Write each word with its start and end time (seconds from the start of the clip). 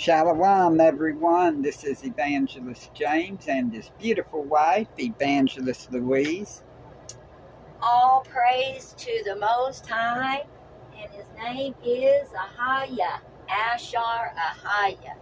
Shalom, 0.00 0.80
everyone. 0.80 1.60
This 1.60 1.84
is 1.84 2.06
Evangelist 2.06 2.94
James 2.94 3.46
and 3.48 3.70
his 3.70 3.90
beautiful 4.00 4.42
wife, 4.44 4.88
Evangelist 4.98 5.92
Louise. 5.92 6.62
All 7.82 8.24
praise 8.26 8.94
to 8.96 9.22
the 9.26 9.36
Most 9.36 9.86
High, 9.86 10.46
and 10.98 11.10
his 11.10 11.26
name 11.36 11.74
is 11.84 12.30
Ahaya, 12.30 13.20
Ashar 13.74 14.32
Ahaya, 14.38 15.16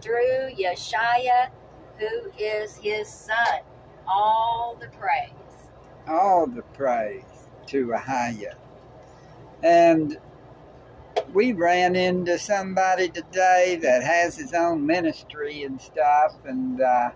through 0.00 0.54
Yeshaya, 0.58 1.50
who 1.98 2.30
is 2.38 2.76
his 2.76 3.06
son. 3.06 3.60
All 4.08 4.78
the 4.80 4.88
praise. 4.98 5.68
All 6.08 6.46
the 6.46 6.62
praise 6.62 7.50
to 7.66 7.88
Ahaya. 7.88 8.54
And 9.62 10.16
we 11.34 11.52
ran 11.52 11.96
into 11.96 12.38
somebody 12.38 13.08
today 13.08 13.76
that 13.82 14.04
has 14.04 14.36
his 14.36 14.54
own 14.54 14.86
ministry 14.86 15.64
and 15.64 15.80
stuff, 15.80 16.36
and 16.44 16.80
uh, 16.80 17.10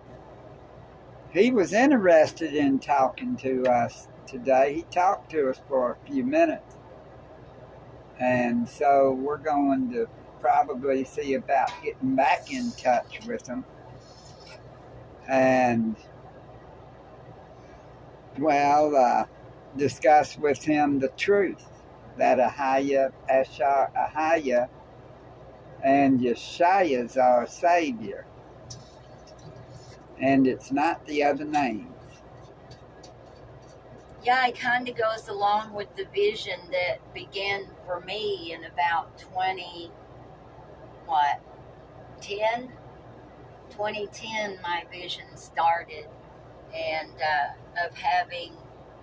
he 1.31 1.53
was 1.53 1.73
interested 1.73 2.53
in 2.53 2.81
talking 2.81 3.37
to 3.37 3.65
us 3.67 4.09
today. 4.27 4.75
He 4.75 4.83
talked 4.91 5.31
to 5.31 5.49
us 5.51 5.61
for 5.69 5.93
a 5.93 6.07
few 6.11 6.25
minutes, 6.25 6.75
and 8.19 8.69
so 8.69 9.13
we're 9.13 9.39
going 9.39 9.93
to 9.93 10.09
probably 10.41 11.05
see 11.05 11.35
about 11.35 11.71
getting 11.85 12.17
back 12.17 12.53
in 12.53 12.73
touch 12.73 13.21
with 13.25 13.47
him. 13.47 13.65
And 15.29 15.95
well, 18.37 18.97
uh, 18.97 19.27
discuss 19.77 20.37
with 20.37 20.65
him 20.65 20.99
the 20.99 21.09
truth 21.17 21.65
that 22.19 22.39
Ahaya, 22.39 23.13
Ashar, 23.31 23.91
Ahaya, 23.97 24.69
and 25.83 26.21
Yeshaya 26.21 27.05
is 27.05 27.17
our 27.17 27.47
Savior. 27.47 28.27
And 30.21 30.47
it's 30.47 30.73
not 30.73 31.07
the 31.07 31.23
other 31.23 31.45
names. 31.45 31.87
Yeah, 34.25 34.47
it 34.49 34.59
kind 34.59 34.89
of 34.89 34.97
goes 34.97 35.29
along 35.29 35.73
with 35.73 35.95
the 35.97 36.07
vision 36.13 36.59
that 36.73 36.99
began 37.15 37.67
for 37.87 38.01
me 38.01 38.53
in 38.53 38.65
about 38.65 39.17
20, 39.19 39.93
what, 41.07 41.41
10? 42.21 42.69
2010, 43.71 44.59
my 44.61 44.85
vision 44.91 45.25
started, 45.37 46.07
and 46.75 47.13
uh, 47.13 47.87
of 47.87 47.97
having 47.97 48.53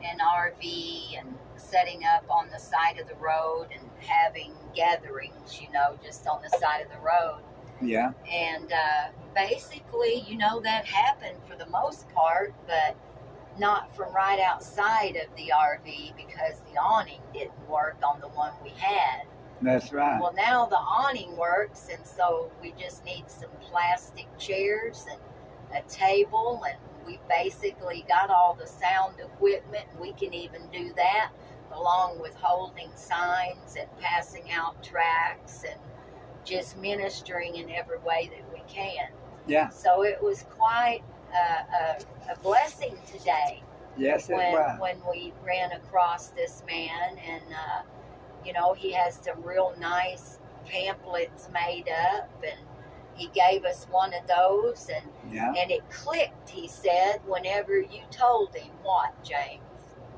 an 0.03 0.19
RV 0.19 1.19
and 1.19 1.33
setting 1.69 2.01
up 2.15 2.25
on 2.29 2.49
the 2.49 2.59
side 2.59 2.99
of 2.99 3.07
the 3.07 3.15
road 3.15 3.67
and 3.73 3.89
having 3.99 4.53
gatherings, 4.75 5.59
you 5.61 5.71
know, 5.71 5.97
just 6.03 6.27
on 6.27 6.41
the 6.41 6.49
side 6.59 6.81
of 6.81 6.91
the 6.91 6.99
road. 6.99 7.41
Yeah. 7.81 8.11
And 8.31 8.71
uh, 8.71 9.09
basically, 9.33 10.25
you 10.27 10.37
know, 10.37 10.59
that 10.61 10.85
happened 10.85 11.37
for 11.47 11.55
the 11.57 11.65
most 11.67 12.07
part, 12.09 12.53
but 12.67 12.95
not 13.59 13.95
from 13.95 14.13
right 14.13 14.39
outside 14.39 15.15
of 15.15 15.35
the 15.35 15.51
RV 15.55 16.15
because 16.15 16.61
the 16.71 16.77
awning 16.79 17.21
didn't 17.33 17.69
work 17.69 17.97
on 18.05 18.19
the 18.19 18.27
one 18.29 18.53
we 18.63 18.71
had. 18.71 19.23
That's 19.61 19.93
right. 19.93 20.19
Well, 20.19 20.33
now 20.33 20.65
the 20.65 20.75
awning 20.75 21.35
works, 21.37 21.87
and 21.91 22.05
so 22.05 22.51
we 22.61 22.73
just 22.79 23.05
need 23.05 23.23
some 23.27 23.49
plastic 23.61 24.27
chairs 24.37 25.05
and 25.09 25.19
a 25.73 25.87
table, 25.89 26.61
and 26.67 26.77
we 27.05 27.19
basically 27.29 28.05
got 28.07 28.29
all 28.29 28.57
the 28.59 28.67
sound 28.67 29.15
equipment. 29.19 29.85
We 29.99 30.11
can 30.13 30.33
even 30.33 30.61
do 30.73 30.93
that 30.95 31.31
along 31.75 32.19
with 32.19 32.35
holding 32.35 32.89
signs 32.95 33.75
and 33.79 33.87
passing 33.99 34.51
out 34.51 34.83
tracts 34.83 35.63
and 35.63 35.79
just 36.43 36.77
ministering 36.77 37.55
in 37.55 37.69
every 37.71 37.99
way 37.99 38.29
that 38.33 38.53
we 38.53 38.61
can. 38.71 39.09
Yeah. 39.47 39.69
So 39.69 40.03
it 40.03 40.21
was 40.21 40.45
quite 40.49 41.01
a, 41.33 41.75
a, 41.75 42.33
a 42.33 42.39
blessing 42.41 42.97
today. 43.05 43.63
Yes, 43.97 44.29
it 44.29 44.35
when, 44.35 44.51
was. 44.51 44.79
When 44.79 44.97
we 45.09 45.33
ran 45.45 45.71
across 45.71 46.27
this 46.27 46.63
man, 46.67 47.17
and 47.17 47.43
uh, 47.53 47.81
you 48.45 48.53
know, 48.53 48.73
he 48.73 48.91
has 48.93 49.15
some 49.15 49.41
real 49.41 49.73
nice 49.79 50.39
pamphlets 50.65 51.49
made 51.53 51.85
up, 52.13 52.29
and 52.45 52.59
he 53.15 53.29
gave 53.33 53.63
us 53.63 53.87
one 53.89 54.13
of 54.13 54.27
those, 54.27 54.89
and 54.93 55.33
yeah. 55.33 55.53
and 55.57 55.71
it 55.71 55.89
clicked. 55.89 56.49
He 56.49 56.67
said, 56.67 57.19
whenever 57.25 57.79
you 57.79 58.01
told 58.11 58.53
him 58.55 58.71
what, 58.83 59.23
James 59.23 59.61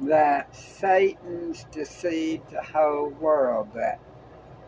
that 0.02 0.56
Satan's 0.56 1.66
deceived 1.72 2.52
the 2.52 2.62
whole 2.62 3.10
world. 3.10 3.70
That 3.74 4.00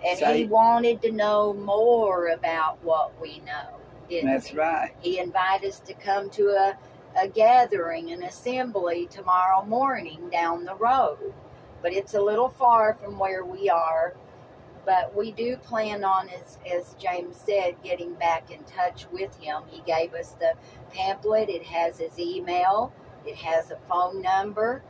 and 0.05 0.17
Satan, 0.17 0.35
he 0.35 0.45
wanted 0.45 1.01
to 1.03 1.11
know 1.11 1.53
more 1.53 2.29
about 2.29 2.83
what 2.83 3.19
we 3.21 3.39
know. 3.39 3.79
That's 4.23 4.47
he? 4.47 4.57
right. 4.57 4.91
He 5.01 5.19
invited 5.19 5.69
us 5.69 5.79
to 5.81 5.93
come 5.93 6.29
to 6.31 6.47
a, 6.49 6.77
a 7.21 7.27
gathering, 7.27 8.11
an 8.11 8.23
assembly 8.23 9.07
tomorrow 9.11 9.63
morning 9.65 10.29
down 10.31 10.65
the 10.65 10.75
road. 10.75 11.33
But 11.81 11.93
it's 11.93 12.13
a 12.13 12.21
little 12.21 12.49
far 12.49 12.95
from 12.95 13.19
where 13.19 13.45
we 13.45 13.69
are. 13.69 14.15
But 14.85 15.15
we 15.15 15.31
do 15.31 15.55
plan 15.57 16.03
on, 16.03 16.29
as, 16.29 16.57
as 16.73 16.95
James 16.95 17.37
said, 17.37 17.75
getting 17.83 18.13
back 18.15 18.49
in 18.49 18.63
touch 18.63 19.05
with 19.11 19.35
him. 19.37 19.61
He 19.67 19.81
gave 19.81 20.13
us 20.13 20.31
the 20.39 20.53
pamphlet, 20.91 21.49
it 21.49 21.63
has 21.63 21.99
his 21.99 22.17
email, 22.17 22.91
it 23.25 23.35
has 23.35 23.69
a 23.69 23.77
phone 23.87 24.21
number 24.21 24.81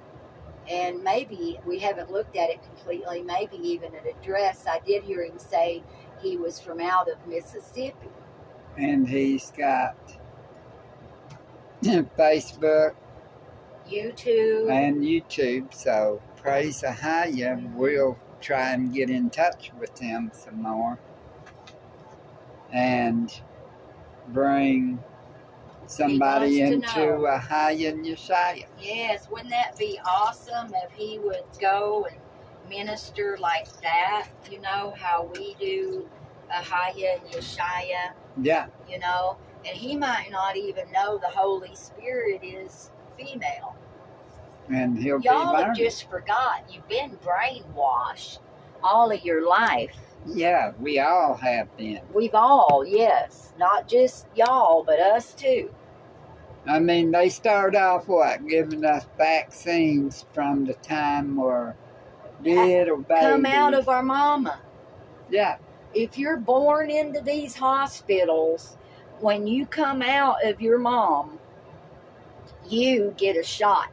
and 0.69 1.03
maybe 1.03 1.59
we 1.66 1.80
haven't 1.80 2.12
looked 2.12 2.35
at 2.35 2.50
it 2.50 2.62
completely, 2.63 3.24
maybe 3.24 3.57
even 3.57 3.94
an 3.96 4.02
address. 4.07 4.66
I 4.69 4.80
did 4.80 5.03
hear 5.03 5.24
him 5.24 5.40
say 5.40 5.84
he 6.22 6.38
was 6.38 6.59
from 6.59 6.80
out 6.80 7.09
of 7.09 7.25
Mississippi. 7.28 8.09
And 8.78 9.07
he's 9.07 9.52
got 9.52 9.97
Facebook, 11.84 12.96
YouTube, 13.90 14.72
and 14.72 15.02
YouTube. 15.02 15.74
So 15.74 16.22
praise. 16.38 16.81
Mm-hmm. 16.81 17.75
We'll 17.75 18.18
try 18.40 18.72
and 18.74 18.94
get 18.94 19.09
in 19.09 19.30
touch 19.30 19.72
with 19.80 19.97
him 20.00 20.31
some 20.34 20.62
more 20.62 20.97
and 22.72 23.41
bring 24.30 25.03
somebody 25.89 26.61
into 26.61 26.85
Ahaya 26.85 27.89
and 27.89 28.05
Yeshaya. 28.05 28.66
Yes, 28.79 29.27
wouldn't 29.29 29.50
that 29.50 29.77
be 29.77 30.00
awesome 30.05 30.72
if 30.83 30.91
he 30.91 31.19
would 31.19 31.44
go 31.59 32.07
and 32.09 32.19
minister 32.69 33.38
like 33.39 33.67
that? 33.81 34.27
You 34.51 34.61
know, 34.61 34.94
how 34.97 35.29
we 35.35 35.55
do 35.59 36.07
Ahaya 36.53 37.19
and 37.19 37.31
Yeshaya. 37.31 38.13
Yeah. 38.41 38.67
You 38.89 39.00
know, 39.00 39.38
and 39.66 39.75
he 39.75 39.95
might 39.97 40.29
not 40.31 40.55
even 40.55 40.89
know 40.91 41.17
the 41.17 41.27
Holy 41.27 41.75
Spirit 41.75 42.44
is 42.44 42.91
female. 43.17 43.75
And 44.69 44.97
he'll 44.97 45.19
Y'all 45.21 45.56
have 45.56 45.75
just 45.75 46.09
forgot. 46.09 46.63
You've 46.71 46.88
been 46.88 47.17
brainwashed 47.25 48.38
all 48.83 49.11
of 49.11 49.25
your 49.25 49.47
life. 49.50 49.97
Yeah, 50.27 50.73
we 50.79 51.00
all 51.00 51.33
have 51.35 51.75
been. 51.75 52.01
We've 52.13 52.35
all, 52.35 52.85
yes. 52.85 53.53
Not 53.57 53.88
just 53.88 54.27
y'all, 54.35 54.83
but 54.83 55.00
us 55.00 55.33
too. 55.33 55.71
I 56.69 56.80
mean, 56.80 57.09
they 57.09 57.30
start 57.30 57.75
off 57.75 58.07
what? 58.07 58.47
Giving 58.47 58.85
us 58.85 59.06
vaccines 59.18 60.25
from 60.34 60.66
the 60.66 60.75
time 60.75 61.35
we're 61.35 61.74
little 62.44 62.97
babies. 62.97 63.24
Come 63.24 63.46
out 63.47 63.74
of 63.74 63.90
our 63.90 64.03
mama. 64.03 64.59
Yeah. 65.31 65.57
If 65.96 66.19
you're 66.19 66.38
born 66.38 66.91
into 66.91 67.22
these 67.22 67.56
hospitals, 67.56 68.78
when 69.19 69.47
you 69.47 69.66
come 69.66 70.03
out 70.03 70.46
of 70.46 70.62
your 70.62 70.78
mom, 70.78 71.40
you 72.69 73.16
get 73.18 73.36
a 73.36 73.44
shot. 73.44 73.91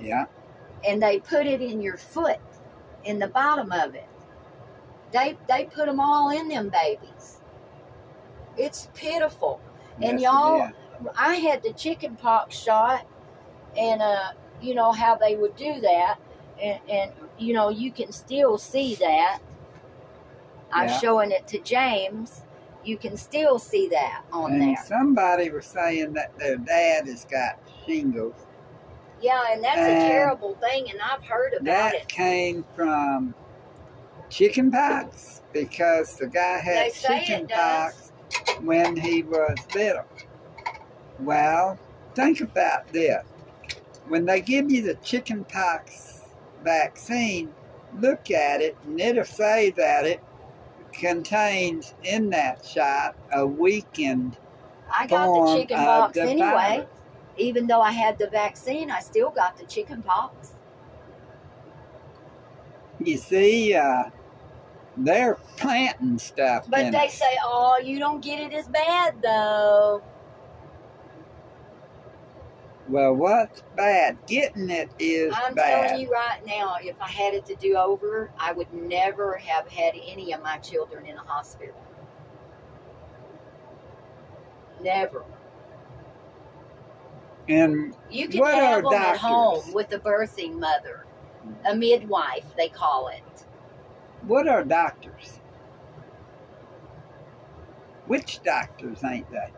Yeah. 0.00 0.26
And 0.86 1.00
they 1.00 1.20
put 1.20 1.46
it 1.46 1.60
in 1.60 1.80
your 1.80 1.96
foot, 1.96 2.40
in 3.04 3.20
the 3.20 3.28
bottom 3.28 3.70
of 3.70 3.94
it. 3.94 4.08
They 5.12 5.38
they 5.48 5.64
put 5.64 5.86
them 5.86 6.00
all 6.00 6.30
in 6.30 6.48
them 6.48 6.68
babies. 6.68 7.40
It's 8.56 8.88
pitiful. 8.94 9.60
And 10.02 10.20
y'all, 10.20 10.70
I 11.16 11.36
had 11.36 11.62
the 11.62 11.72
chicken 11.72 12.16
pox 12.16 12.56
shot, 12.56 13.06
and 13.76 14.00
uh, 14.00 14.32
you 14.60 14.74
know 14.74 14.92
how 14.92 15.16
they 15.16 15.36
would 15.36 15.56
do 15.56 15.80
that, 15.80 16.18
and, 16.62 16.78
and 16.88 17.12
you 17.38 17.54
know 17.54 17.68
you 17.68 17.90
can 17.90 18.12
still 18.12 18.58
see 18.58 18.94
that. 18.96 19.40
I'm 20.72 20.88
yeah. 20.88 20.98
showing 20.98 21.30
it 21.30 21.46
to 21.48 21.58
James. 21.60 22.42
You 22.84 22.96
can 22.96 23.16
still 23.16 23.58
see 23.58 23.88
that 23.88 24.24
on 24.32 24.52
and 24.52 24.62
there. 24.62 24.76
Somebody 24.86 25.50
was 25.50 25.66
saying 25.66 26.12
that 26.14 26.36
their 26.38 26.56
dad 26.56 27.06
has 27.06 27.24
got 27.24 27.58
shingles. 27.86 28.34
Yeah, 29.20 29.42
and 29.50 29.62
that's 29.62 29.78
and 29.78 29.98
a 29.98 30.08
terrible 30.08 30.54
thing, 30.56 30.90
and 30.90 31.00
I've 31.00 31.24
heard 31.24 31.54
about 31.54 31.64
that 31.64 31.94
it. 31.94 32.00
That 32.00 32.08
came 32.08 32.64
from 32.74 33.34
chicken 34.30 34.70
pox 34.70 35.42
because 35.52 36.14
the 36.16 36.26
guy 36.26 36.58
had 36.58 36.92
chicken 36.92 37.48
pox 37.48 38.07
when 38.62 38.96
he 38.96 39.22
was 39.22 39.56
little. 39.74 40.04
Well, 41.20 41.78
think 42.14 42.40
about 42.40 42.92
this. 42.92 43.22
When 44.08 44.24
they 44.24 44.40
give 44.40 44.70
you 44.70 44.82
the 44.82 44.94
chicken 44.96 45.44
pox 45.44 46.22
vaccine, 46.64 47.52
look 47.98 48.30
at 48.30 48.60
it 48.60 48.76
and 48.84 49.00
it'll 49.00 49.24
say 49.24 49.70
that 49.72 50.06
it 50.06 50.22
contains 50.92 51.94
in 52.04 52.30
that 52.30 52.64
shot 52.64 53.16
a 53.32 53.46
weakened 53.46 54.36
I 54.90 55.06
got 55.06 55.34
the 55.34 55.60
chicken 55.60 55.76
pox 55.76 56.14
the 56.14 56.22
anyway. 56.22 56.38
virus. 56.46 56.86
Even 57.36 57.66
though 57.66 57.80
I 57.80 57.92
had 57.92 58.18
the 58.18 58.28
vaccine, 58.28 58.90
I 58.90 59.00
still 59.00 59.30
got 59.30 59.56
the 59.56 59.64
chicken 59.66 60.02
pox. 60.02 60.54
You 63.00 63.16
see, 63.16 63.74
uh, 63.74 64.04
they're 65.04 65.38
planting 65.56 66.18
stuff 66.18 66.68
But 66.68 66.92
they 66.92 67.06
it. 67.06 67.10
say, 67.10 67.38
oh, 67.44 67.80
you 67.82 67.98
don't 67.98 68.22
get 68.22 68.40
it 68.40 68.52
as 68.54 68.68
bad 68.68 69.22
though. 69.22 70.02
Well, 72.88 73.14
what's 73.14 73.62
bad? 73.76 74.18
Getting 74.26 74.70
it 74.70 74.90
is 74.98 75.34
I'm 75.34 75.54
bad. 75.54 75.90
telling 75.90 76.00
you 76.00 76.10
right 76.10 76.40
now, 76.46 76.76
if 76.82 77.00
I 77.00 77.08
had 77.08 77.34
it 77.34 77.44
to 77.46 77.54
do 77.56 77.76
over, 77.76 78.30
I 78.38 78.52
would 78.52 78.72
never 78.72 79.36
have 79.36 79.68
had 79.68 79.94
any 80.06 80.32
of 80.32 80.42
my 80.42 80.58
children 80.58 81.06
in 81.06 81.16
a 81.16 81.20
hospital. 81.22 81.74
Never. 84.82 85.24
and 87.48 87.94
You 88.10 88.28
can 88.28 88.40
What 88.40 88.54
are 88.54 88.60
have 88.60 88.84
them 88.84 88.92
at 88.94 89.16
home 89.18 89.72
with 89.74 89.92
a 89.92 89.98
birthing 89.98 90.58
mother, 90.58 91.06
a 91.66 91.74
midwife, 91.74 92.44
they 92.56 92.68
call 92.68 93.08
it. 93.08 93.46
What 94.28 94.46
are 94.46 94.62
doctors? 94.62 95.40
Which 98.06 98.42
doctors 98.42 99.02
ain't 99.04 99.30
they? 99.30 99.50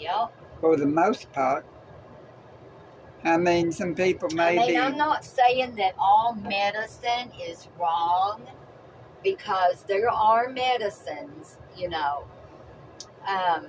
Yep. 0.00 0.32
For 0.60 0.76
the 0.76 0.86
most 0.86 1.32
part. 1.32 1.64
I 3.24 3.36
mean, 3.36 3.72
some 3.72 3.94
people 3.94 4.28
maybe. 4.32 4.58
I 4.58 4.66
mean, 4.66 4.80
I'm 4.80 4.96
not 4.96 5.24
saying 5.24 5.74
that 5.76 5.94
all 5.98 6.34
medicine 6.34 7.30
is 7.40 7.68
wrong 7.78 8.42
because 9.22 9.82
there 9.84 10.10
are 10.10 10.48
medicines, 10.48 11.58
you 11.76 11.88
know. 11.88 12.24
Um, 13.26 13.66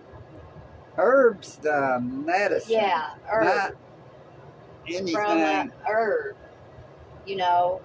herbs, 0.97 1.57
the 1.57 1.99
medicine. 2.01 2.73
yeah, 2.73 3.15
herb. 3.27 3.43
Not 3.43 5.11
from 5.11 5.37
a 5.37 5.69
herb. 5.87 6.35
You 7.25 7.37
know, 7.37 7.81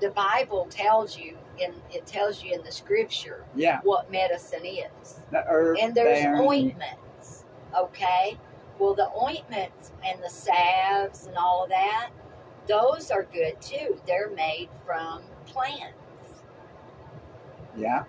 the 0.00 0.10
Bible 0.10 0.66
tells 0.70 1.18
you 1.18 1.37
in 1.60 1.74
it 1.90 2.06
tells 2.06 2.42
you 2.42 2.54
in 2.54 2.62
the 2.62 2.72
scripture 2.72 3.44
Yeah, 3.54 3.80
what 3.82 4.10
medicine 4.10 4.64
is. 4.64 5.20
the 5.30 5.42
herb. 5.48 5.78
And 5.80 5.94
there's 5.94 6.24
ointments, 6.40 7.44
okay? 7.76 8.38
Well, 8.78 8.94
the 8.94 9.10
ointments 9.20 9.92
and 10.06 10.22
the 10.22 10.30
salves 10.30 11.26
and 11.26 11.36
all 11.36 11.64
of 11.64 11.70
that, 11.70 12.10
those 12.66 13.10
are 13.10 13.24
good 13.24 13.60
too. 13.60 14.00
They're 14.06 14.30
made 14.30 14.68
from 14.86 15.22
plants. 15.46 15.94
Yeah, 17.76 18.04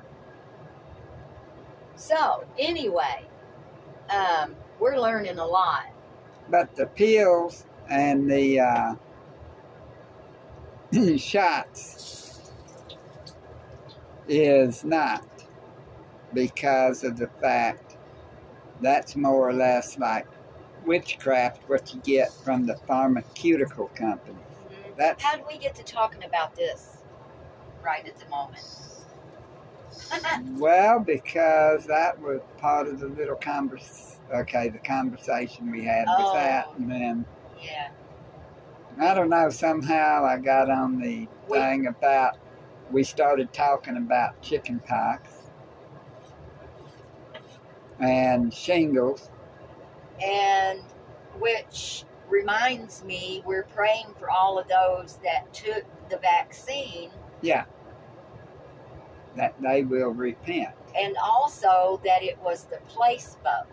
So, 1.95 2.43
anyway, 2.57 3.25
um, 4.09 4.55
we're 4.79 4.97
learning 4.99 5.37
a 5.39 5.45
lot. 5.45 5.83
but 6.49 6.75
the 6.75 6.87
pills 6.87 7.65
and 7.89 8.29
the 8.29 8.59
uh, 8.59 8.95
shots 11.17 12.18
is 14.29 14.83
not 14.83 15.25
because 16.33 17.03
of 17.03 17.17
the 17.17 17.27
fact 17.41 17.97
that's 18.81 19.15
more 19.15 19.49
or 19.49 19.53
less 19.53 19.97
like 19.97 20.27
witchcraft 20.85 21.67
what 21.67 21.93
you 21.93 21.99
get 22.01 22.31
from 22.31 22.65
the 22.65 22.75
pharmaceutical 22.87 23.87
company. 23.89 24.37
Mm-hmm. 24.37 24.91
That's 24.97 25.21
How 25.23 25.35
did 25.35 25.45
we 25.47 25.57
get 25.57 25.75
to 25.75 25.83
talking 25.83 26.23
about 26.23 26.55
this 26.55 26.99
right 27.83 28.05
at 28.07 28.17
the 28.17 28.29
moment? 28.29 28.63
well 30.59 30.99
because 30.99 31.85
that 31.85 32.19
was 32.21 32.39
part 32.59 32.87
of 32.87 32.99
the 32.99 33.07
little 33.07 33.35
convers 33.35 34.17
okay, 34.33 34.69
the 34.69 34.77
conversation 34.79 35.71
we 35.71 35.83
had 35.83 36.05
Oh. 36.07 36.23
with 36.23 36.33
that 36.35 36.67
and 36.77 36.89
then 36.89 37.25
yeah. 37.61 37.89
I 39.01 39.13
don't 39.13 39.29
know, 39.29 39.49
somehow 39.49 40.25
I 40.25 40.37
got 40.37 40.69
on 40.69 40.99
the 40.99 41.27
We- 41.47 41.57
thing 41.57 41.87
about 41.87 42.37
we 42.91 43.03
started 43.03 43.53
talking 43.53 43.97
about 43.97 44.41
chicken 44.41 44.79
pox 44.85 45.29
and 47.99 48.53
shingles. 48.53 49.29
And 50.23 50.81
which 51.39 52.03
reminds 52.29 53.03
me, 53.03 53.41
we're 53.45 53.63
praying 53.63 54.07
for 54.17 54.29
all 54.29 54.59
of 54.59 54.67
those 54.67 55.19
that 55.23 55.53
took 55.53 55.83
the 56.09 56.17
vaccine 56.17 57.11
Yeah. 57.41 57.65
That 59.35 59.53
they 59.61 59.83
will 59.83 60.09
repent. 60.09 60.73
and 60.97 61.15
also 61.23 62.01
that 62.03 62.23
it 62.23 62.37
was 62.39 62.65
the 62.65 62.79
placebo 62.87 63.63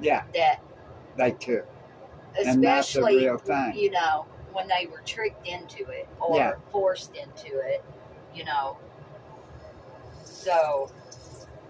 Yeah, 0.00 0.22
that 0.34 0.60
they 1.16 1.32
took. 1.32 1.66
And 2.46 2.62
that's 2.62 2.92
the 2.92 3.00
especially 3.00 3.16
real 3.26 3.38
thing. 3.38 3.72
you 3.76 3.90
know 3.90 4.26
when 4.52 4.68
they 4.68 4.86
were 4.86 5.02
tricked 5.04 5.46
into 5.46 5.84
it 5.90 6.08
or 6.20 6.36
Yeah. 6.36 6.52
forced 6.70 7.14
into 7.16 7.58
it 7.60 7.84
you 8.34 8.44
know 8.44 8.76
so 10.24 10.90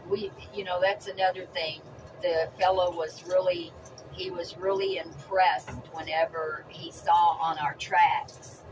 we 0.09 0.31
you 0.55 0.65
know 0.65 0.81
that's 0.81 1.07
another 1.09 1.47
thing 1.47 1.81
the 2.23 2.49
fellow 2.59 2.91
was 2.97 3.25
really 3.27 3.73
he 4.13 4.31
was 4.31 4.57
really 4.59 4.99
impressed 4.99 5.71
whenever 5.93 6.65
he 6.69 6.91
saw 6.91 7.37
on 7.41 7.59
our 7.59 7.75
tracks 7.75 8.63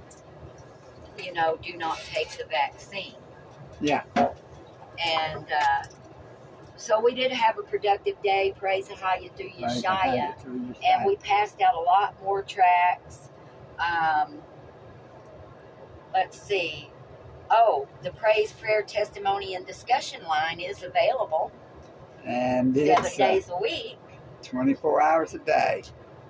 you 1.23 1.33
know 1.33 1.59
do 1.63 1.77
not 1.77 1.99
take 2.13 2.31
the 2.39 2.45
vaccine 2.45 3.15
Yeah. 3.81 4.03
and 5.05 5.47
uh, 5.51 5.83
so 6.77 7.01
we 7.01 7.15
did 7.15 7.31
have 7.33 7.59
a 7.59 7.63
productive 7.63 8.21
day 8.23 8.55
praise 8.59 8.89
how 8.89 9.15
you 9.17 9.31
do 9.37 9.45
They 9.45 9.65
Yeshaya 9.65 9.85
had 9.85 10.31
it 10.31 10.41
through 10.41 10.61
your 10.61 10.75
and 10.85 11.07
we 11.07 11.17
passed 11.17 11.61
out 11.61 11.75
a 11.75 11.81
lot 11.81 12.15
more 12.23 12.43
tracks. 12.43 13.29
Um, 13.79 14.39
let's 16.15 16.41
see. 16.41 16.90
Oh, 17.51 17.87
the 18.03 18.11
praise, 18.13 18.53
prayer, 18.53 18.83
testimony, 18.83 19.55
and 19.55 19.67
discussion 19.67 20.23
line 20.25 20.61
is 20.61 20.83
available 20.83 21.51
and 22.25 22.75
seven 22.77 23.05
it's 23.05 23.15
uh, 23.15 23.19
days 23.19 23.51
a 23.51 23.59
week. 23.61 23.99
24 24.43 25.03
hours 25.03 25.35
a 25.35 25.39
day. 25.39 25.83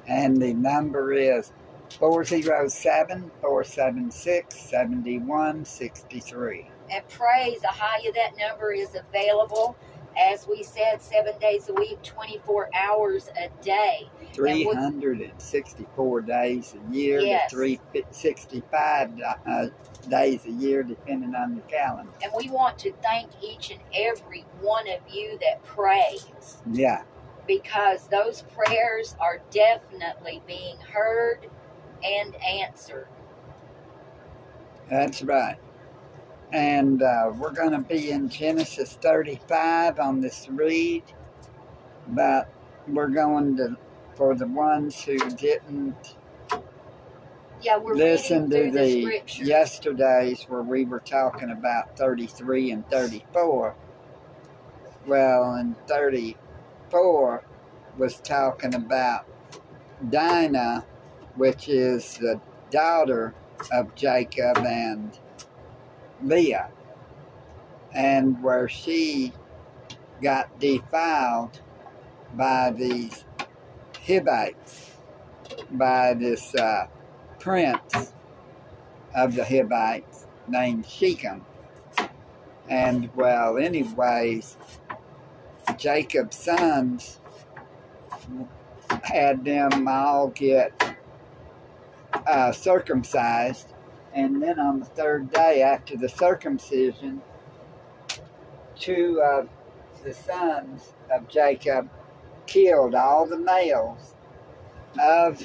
And 0.07 0.41
the 0.41 0.55
number 0.55 1.13
is 1.13 1.53
407 1.99 3.31
476 3.41 4.57
7163. 4.57 6.71
And 6.91 7.07
praise, 7.09 7.61
Ahaya, 7.61 8.15
that 8.15 8.33
number 8.39 8.73
is 8.73 8.97
available, 8.97 9.77
as 10.19 10.47
we 10.49 10.63
said, 10.63 11.01
seven 11.03 11.39
days 11.39 11.69
a 11.69 11.75
week, 11.75 12.03
24 12.03 12.71
hours 12.75 13.29
a 13.39 13.49
day. 13.63 14.09
364 14.33 16.21
days 16.23 16.75
a 16.75 16.95
year 16.95 17.21
Yes. 17.21 17.51
to 17.51 17.57
365 17.57 19.11
uh, 19.47 19.67
days 20.09 20.45
a 20.47 20.51
year, 20.51 20.83
depending 20.83 21.35
on 21.35 21.55
the 21.55 21.61
calendar. 21.63 22.13
And 22.23 22.33
we 22.37 22.49
want 22.51 22.79
to 22.81 22.93
thank 23.03 23.31
each 23.43 23.71
and 23.71 23.81
every 23.95 24.45
one 24.61 24.89
of 24.89 25.01
you 25.13 25.39
that 25.41 25.63
prays. 25.65 26.59
Yeah, 26.71 27.03
because 27.47 28.07
those 28.09 28.45
prayers 28.55 29.17
are 29.21 29.41
definitely 29.51 30.43
being 30.47 30.77
heard 30.79 31.47
and 32.05 32.35
answered. 32.45 33.09
that's 34.89 35.23
right. 35.23 35.57
And 36.53 37.03
uh, 37.03 37.33
we're 37.39 37.53
going 37.53 37.73
to 37.73 37.81
be 37.81 38.11
in 38.11 38.29
Genesis 38.29 38.95
35 39.03 40.01
on 40.01 40.21
this 40.21 40.49
read, 40.51 41.05
but 42.09 42.53
we're 42.89 43.09
going 43.09 43.57
to, 43.59 43.77
for 44.17 44.35
the 44.35 44.47
ones 44.49 45.03
who 45.03 45.19
didn't 45.37 46.17
Yeah, 47.63 47.77
listen 47.77 48.51
to 48.51 48.71
the, 48.71 49.23
the 49.31 49.45
yesterday's 49.45 50.45
where 50.45 50.63
we 50.63 50.85
were 50.85 51.01
talking 51.01 51.51
about 51.51 51.97
33 51.99 52.73
and 52.73 52.89
34. 52.91 53.75
Well, 55.07 55.57
in 55.57 55.77
34 55.89 57.45
was 57.99 58.21
talking 58.21 58.75
about 58.75 59.27
Dinah, 60.11 60.87
which 61.37 61.69
is 61.69 62.19
the 62.19 62.41
daughter 62.71 63.35
of 63.73 63.95
Jacob 63.95 64.59
and 64.59 65.19
Leah, 66.23 66.71
and 67.95 68.43
where 68.43 68.69
she 68.69 69.33
got 70.23 70.59
defiled 70.61 71.61
by 72.35 72.71
these 72.71 73.25
Hivites, 74.07 74.97
by 75.71 76.15
this 76.15 76.55
uh, 76.55 76.87
prince 77.39 78.13
of 79.15 79.35
the 79.35 79.45
Hivites 79.45 80.27
named 80.49 80.87
Shechem. 80.87 81.45
And 82.69 83.11
well, 83.17 83.59
anyways, 83.59 84.57
Jacob's 85.77 86.37
sons 86.37 87.21
had 89.03 89.45
them 89.45 89.89
all 89.89 90.29
get 90.29 90.97
uh, 92.27 92.53
circumcised. 92.53 93.70
And 94.13 94.43
then 94.43 94.59
on 94.59 94.81
the 94.81 94.87
third 94.87 95.31
day 95.31 95.63
after 95.63 95.97
the 95.97 96.09
circumcision, 96.09 97.23
two 98.79 99.21
of 99.23 99.49
the 100.03 100.13
sons 100.13 100.93
of 101.13 101.29
Jacob 101.29 101.89
killed 102.47 102.95
all 102.95 103.27
the 103.27 103.39
males 103.39 104.15
of 105.01 105.41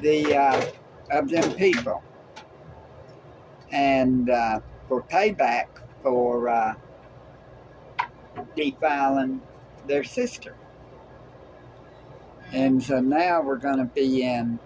the 0.00 0.36
uh, 0.36 0.66
of 1.12 1.28
them 1.28 1.52
people, 1.54 2.02
and 3.70 4.30
uh, 4.30 4.60
for 4.88 5.02
payback 5.02 5.66
for 6.02 6.48
uh, 6.48 6.74
defiling 8.56 9.40
their 9.86 10.04
sister. 10.04 10.56
And 12.52 12.82
so 12.82 13.00
now 13.00 13.42
we're 13.42 13.58
going 13.58 13.78
to 13.78 13.84
be 13.84 14.22
in 14.22 14.58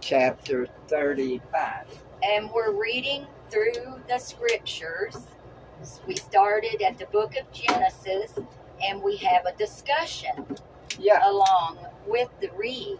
chapter 0.00 0.66
35. 0.88 1.86
And 2.22 2.50
we're 2.52 2.72
reading 2.72 3.26
through 3.50 4.00
the 4.08 4.18
scriptures. 4.18 5.16
We 6.06 6.16
started 6.16 6.82
at 6.82 6.98
the 6.98 7.06
book 7.06 7.34
of 7.36 7.50
Genesis 7.52 8.32
and 8.82 9.02
we 9.02 9.16
have 9.18 9.46
a 9.46 9.52
discussion 9.56 10.46
Yeah, 10.98 11.28
along 11.30 11.78
with 12.06 12.28
the 12.40 12.50
read. 12.56 12.98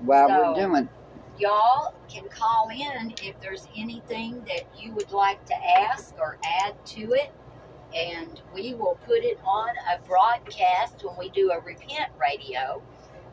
while 0.00 0.28
So- 0.28 0.52
we're 0.52 0.60
doing, 0.68 0.88
Y'all 1.38 1.92
can 2.08 2.26
call 2.30 2.70
in 2.70 3.12
if 3.22 3.38
there's 3.40 3.68
anything 3.76 4.42
that 4.44 4.62
you 4.74 4.92
would 4.92 5.12
like 5.12 5.44
to 5.44 5.54
ask 5.54 6.14
or 6.18 6.38
add 6.64 6.74
to 6.86 7.12
it. 7.12 7.30
And 7.94 8.40
we 8.54 8.72
will 8.72 8.98
put 9.06 9.18
it 9.22 9.38
on 9.44 9.68
a 9.92 9.98
broadcast 10.06 11.04
when 11.04 11.14
we 11.18 11.28
do 11.28 11.50
a 11.52 11.60
repent 11.60 12.10
radio. 12.18 12.80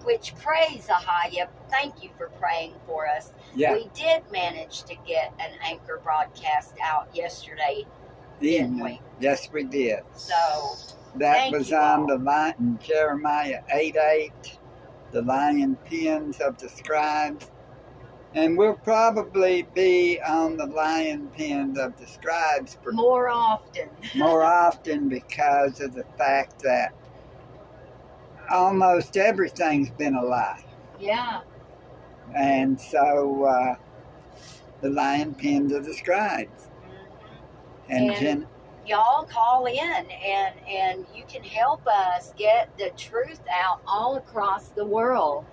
Which 0.04 0.36
praise 0.36 0.88
Ahaya, 0.88 1.48
thank 1.70 2.04
you 2.04 2.10
for 2.18 2.28
praying 2.40 2.74
for 2.86 3.08
us. 3.08 3.32
yeah, 3.56 3.74
We 3.74 3.90
did 3.94 4.24
manage 4.32 4.84
to 4.84 4.96
get 5.08 5.34
an 5.40 5.52
anchor 5.64 6.02
broadcast 6.04 6.74
out 6.84 7.08
yesterday, 7.16 7.86
didn't 8.42 8.84
we? 8.84 9.00
Yes, 9.20 9.50
we 9.52 9.64
did. 9.64 10.00
So 10.16 10.34
That 11.16 11.52
was 11.52 11.72
on 11.72 12.02
all. 12.02 12.08
the 12.08 12.18
line 12.18 12.80
Jeremiah 12.84 13.62
8 13.72 13.96
8, 13.96 14.60
the 15.12 15.22
lion 15.22 15.78
pens 15.86 16.40
of 16.42 16.58
the 16.58 16.68
scribes. 16.70 17.50
And 18.36 18.58
we'll 18.58 18.74
probably 18.74 19.68
be 19.76 20.20
on 20.20 20.58
the 20.58 20.66
lion 20.66 21.28
pens 21.38 21.78
of 21.78 21.96
the 22.00 22.08
scribes 22.08 22.78
for 22.84 22.92
more 22.92 23.30
often. 23.30 23.90
more 24.16 24.44
often 24.44 25.08
because 25.08 25.80
of 25.80 25.94
the 25.94 26.04
fact 26.18 26.60
that 26.64 26.94
almost 28.50 29.18
everything's 29.18 29.90
been 29.92 30.16
a 30.16 30.24
lie. 30.24 30.64
Yeah. 31.00 31.42
And 32.36 32.80
so 32.80 33.44
uh, 33.46 33.76
the 34.82 34.90
lion 34.90 35.34
pens 35.36 35.72
of 35.74 35.86
the 35.86 35.94
scribes. 35.94 36.70
And, 37.90 38.10
And- 38.12 38.20
Jen, 38.20 38.48
y'all 38.86 39.26
call 39.26 39.66
in 39.66 39.78
and 39.80 40.56
and 40.68 41.06
you 41.16 41.24
can 41.28 41.42
help 41.44 41.88
us 41.88 42.34
get 42.38 42.70
the 42.78 42.90
truth 42.98 43.40
out 43.50 43.82
all 43.88 44.18
across 44.18 44.68
the 44.70 44.84
world 44.86 45.46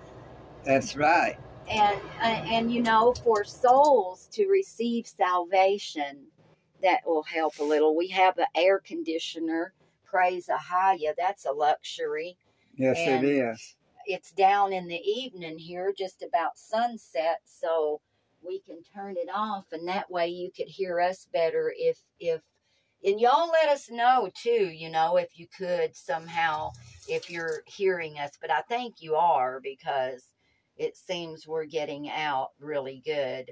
that's 0.65 0.97
right. 0.97 1.37
and 1.69 1.97
and, 2.21 2.47
and 2.49 2.73
you 2.73 2.83
know 2.83 3.13
for 3.23 3.45
souls 3.45 4.27
to 4.33 4.47
receive 4.47 5.07
salvation 5.07 6.25
that 6.83 6.99
will 7.05 7.23
help 7.23 7.57
a 7.59 7.63
little 7.63 7.95
we 7.95 8.09
have 8.09 8.37
an 8.37 8.47
air 8.53 8.79
conditioner 8.79 9.73
praise 10.03 10.47
ahaya 10.49 11.13
that's 11.17 11.45
a 11.45 11.51
luxury 11.51 12.35
Yes, 12.81 12.97
And- 12.99 13.23
it 13.23 13.29
is. 13.29 13.75
it's 14.07 14.31
down 14.31 14.73
in 14.73 14.87
the 14.87 14.99
evening 14.99 15.57
here 15.57 15.93
just 15.95 16.23
about 16.23 16.57
sunset 16.57 17.39
so 17.45 18.01
we 18.41 18.59
can 18.61 18.81
turn 18.83 19.15
it 19.15 19.29
off 19.31 19.65
and 19.71 19.87
that 19.87 20.09
way 20.09 20.27
you 20.27 20.49
could 20.51 20.67
hear 20.67 20.99
us 20.99 21.27
better 21.31 21.71
if 21.77 21.99
if 22.19 22.41
and 23.05 23.19
y'all 23.21 23.51
let 23.51 23.69
us 23.69 23.91
know 23.91 24.27
too 24.33 24.71
you 24.73 24.89
know 24.89 25.17
if 25.17 25.37
you 25.37 25.45
could 25.55 25.95
somehow 25.95 26.71
if 27.07 27.29
you're 27.29 27.61
hearing 27.67 28.17
us 28.17 28.31
but 28.41 28.49
i 28.49 28.61
think 28.61 28.95
you 29.03 29.13
are 29.15 29.59
because 29.61 30.33
it 30.77 30.97
seems 30.97 31.47
we're 31.47 31.65
getting 31.65 32.09
out 32.09 32.49
really 32.59 33.03
good 33.05 33.51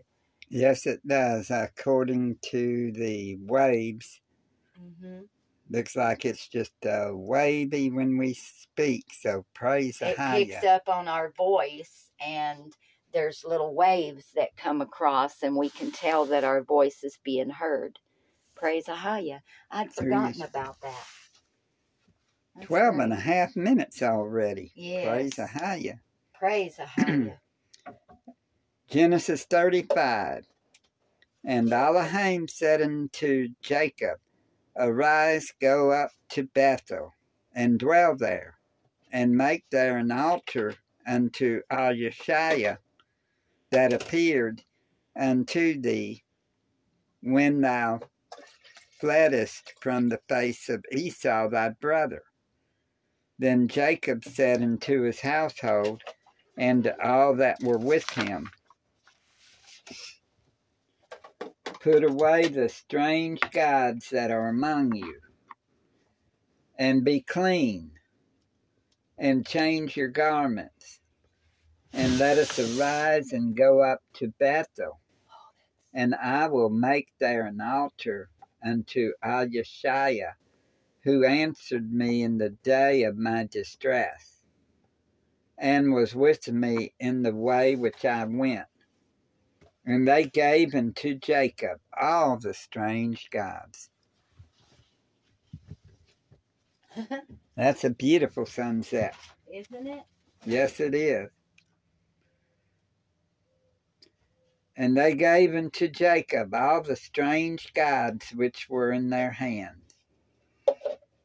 Yes, 0.51 0.87
it 0.87 1.05
does. 1.07 1.51
According 1.51 2.37
to 2.49 2.91
the 2.93 3.37
waves, 3.41 4.19
mm-hmm. 4.81 5.25
Looks 5.69 5.95
like 5.95 6.25
it's 6.25 6.47
just 6.47 6.73
uh, 6.85 7.09
wavy 7.13 7.91
when 7.91 8.17
we 8.17 8.33
speak. 8.33 9.05
So 9.21 9.45
praise 9.53 10.01
it 10.01 10.17
higher. 10.17 10.45
picks 10.45 10.63
up 10.63 10.89
on 10.89 11.07
our 11.07 11.31
voice 11.37 12.09
and 12.25 12.73
there's 13.13 13.43
little 13.45 13.73
waves 13.73 14.25
that 14.35 14.55
come 14.57 14.81
across 14.81 15.41
and 15.43 15.55
we 15.55 15.69
can 15.69 15.91
tell 15.91 16.25
that 16.25 16.43
our 16.43 16.61
voice 16.61 17.03
is 17.03 17.17
being 17.23 17.49
heard 17.49 17.97
praise 18.55 18.85
ahaya 18.85 19.39
i'd 19.71 19.91
Through 19.91 20.05
forgotten 20.11 20.41
about 20.43 20.79
that 20.81 21.05
That's 22.55 22.67
Twelve 22.67 22.99
and 22.99 23.13
a 23.13 23.15
half 23.15 23.55
minutes 23.55 24.03
already. 24.03 24.71
yes 24.75 25.05
Praise 25.07 25.49
Ahaya. 25.49 25.99
praise 26.33 26.77
ahaya 26.77 27.39
Genesis 28.89 29.43
35. 29.45 30.45
And 31.45 31.71
Elohim 31.71 32.47
said 32.47 32.81
unto 32.81 33.49
Jacob, 33.61 34.17
Arise, 34.79 35.53
go 35.59 35.91
up 35.91 36.11
to 36.29 36.43
Bethel, 36.43 37.13
and 37.53 37.77
dwell 37.77 38.15
there, 38.15 38.59
and 39.11 39.35
make 39.35 39.65
there 39.69 39.97
an 39.97 40.09
altar 40.09 40.75
unto 41.05 41.61
Alyashiah 41.69 42.77
that 43.71 43.91
appeared 43.93 44.63
unto 45.15 45.79
thee 45.79 46.23
when 47.21 47.61
thou 47.61 47.99
fleddest 48.99 49.73
from 49.81 50.09
the 50.09 50.21
face 50.29 50.69
of 50.69 50.85
Esau 50.91 51.49
thy 51.49 51.69
brother. 51.69 52.23
Then 53.37 53.67
Jacob 53.67 54.23
said 54.23 54.61
unto 54.61 55.01
his 55.01 55.21
household 55.21 56.03
and 56.57 56.83
to 56.83 57.05
all 57.07 57.35
that 57.35 57.61
were 57.61 57.77
with 57.77 58.09
him, 58.11 58.49
Put 61.79 62.03
away 62.03 62.49
the 62.49 62.67
strange 62.67 63.39
gods 63.51 64.09
that 64.09 64.31
are 64.31 64.49
among 64.49 64.95
you, 64.95 65.21
and 66.77 67.05
be 67.05 67.21
clean, 67.21 67.91
and 69.17 69.47
change 69.47 69.95
your 69.95 70.09
garments, 70.09 70.99
and 71.93 72.19
let 72.19 72.37
us 72.37 72.59
arise 72.59 73.31
and 73.31 73.55
go 73.55 73.81
up 73.81 74.01
to 74.15 74.27
Bethel, 74.39 74.99
and 75.93 76.15
I 76.15 76.47
will 76.47 76.69
make 76.69 77.07
there 77.17 77.45
an 77.45 77.61
altar 77.61 78.29
unto 78.61 79.13
Alyashiah, 79.23 80.33
who 81.03 81.23
answered 81.23 81.93
me 81.93 82.23
in 82.23 82.39
the 82.39 82.49
day 82.49 83.03
of 83.03 83.17
my 83.17 83.45
distress, 83.45 84.41
and 85.57 85.93
was 85.93 86.13
with 86.13 86.49
me 86.49 86.93
in 86.99 87.23
the 87.23 87.33
way 87.33 87.77
which 87.77 88.03
I 88.03 88.25
went. 88.25 88.67
And 89.89 90.07
they 90.07 90.25
gave 90.25 90.75
unto 90.75 91.15
Jacob 91.15 91.79
all 91.99 92.37
the 92.37 92.53
strange 92.53 93.27
gods. 93.31 93.89
That's 97.57 97.83
a 97.83 97.89
beautiful 97.89 98.45
sunset. 98.45 99.15
isn't 99.51 99.87
it 99.87 100.03
Yes, 100.45 100.79
it 100.79 100.93
is. 100.93 101.31
And 104.77 104.95
they 104.95 105.15
gave 105.15 105.55
unto 105.55 105.87
Jacob 105.87 106.53
all 106.53 106.83
the 106.83 106.95
strange 106.95 107.73
gods 107.73 108.29
which 108.35 108.69
were 108.69 108.91
in 108.91 109.09
their 109.09 109.31
hands, 109.31 109.95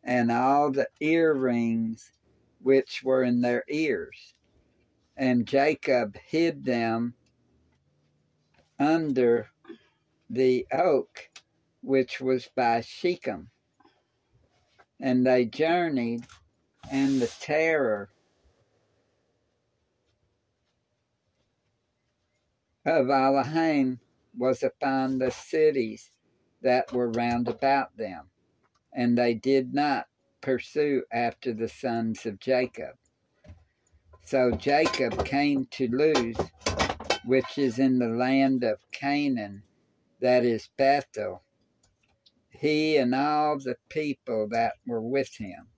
and 0.03 0.33
all 0.33 0.71
the 0.73 0.89
earrings 1.01 2.13
which 2.63 3.03
were 3.05 3.25
in 3.25 3.43
their 3.43 3.63
ears. 3.69 4.33
And 5.19 5.47
Jacob 5.47 6.17
hid 6.17 6.65
them 6.65 7.13
under 8.79 9.49
the 10.31 10.67
oak 10.73 11.31
which 11.83 12.21
was 12.21 12.49
by 12.57 12.81
Shechem. 12.81 13.51
And 15.01 15.27
they 15.27 15.45
journeyed, 15.45 16.25
and 16.91 17.21
the 17.21 17.31
terror 17.41 18.09
of 22.87 23.11
Elohim 23.11 24.01
was 24.37 24.63
upon 24.63 25.19
the 25.19 25.31
cities 25.31 26.11
that 26.63 26.93
were 26.93 27.11
round 27.11 27.49
about 27.49 27.97
them, 27.97 28.31
and 28.93 29.17
they 29.17 29.35
did 29.35 29.75
not 29.75 30.07
pursue 30.41 31.03
after 31.13 31.53
the 31.53 31.69
sons 31.69 32.25
of 32.27 32.41
Jacob. 32.41 32.97
So 34.25 34.53
Jacob 34.53 35.25
came 35.27 35.67
to 35.73 35.89
Luz, 35.89 36.37
which 37.27 37.59
is 37.59 37.79
in 37.79 37.99
the 37.99 38.09
land 38.09 38.65
of 38.65 38.91
Canaan, 38.93 39.63
that 40.21 40.45
is 40.45 40.69
Bethel, 40.77 41.43
he 42.51 42.97
and 42.97 43.15
all 43.15 43.59
the 43.59 43.77
people 43.89 44.49
that 44.51 44.75
were 44.87 45.03
with 45.03 45.37
him. 45.37 45.69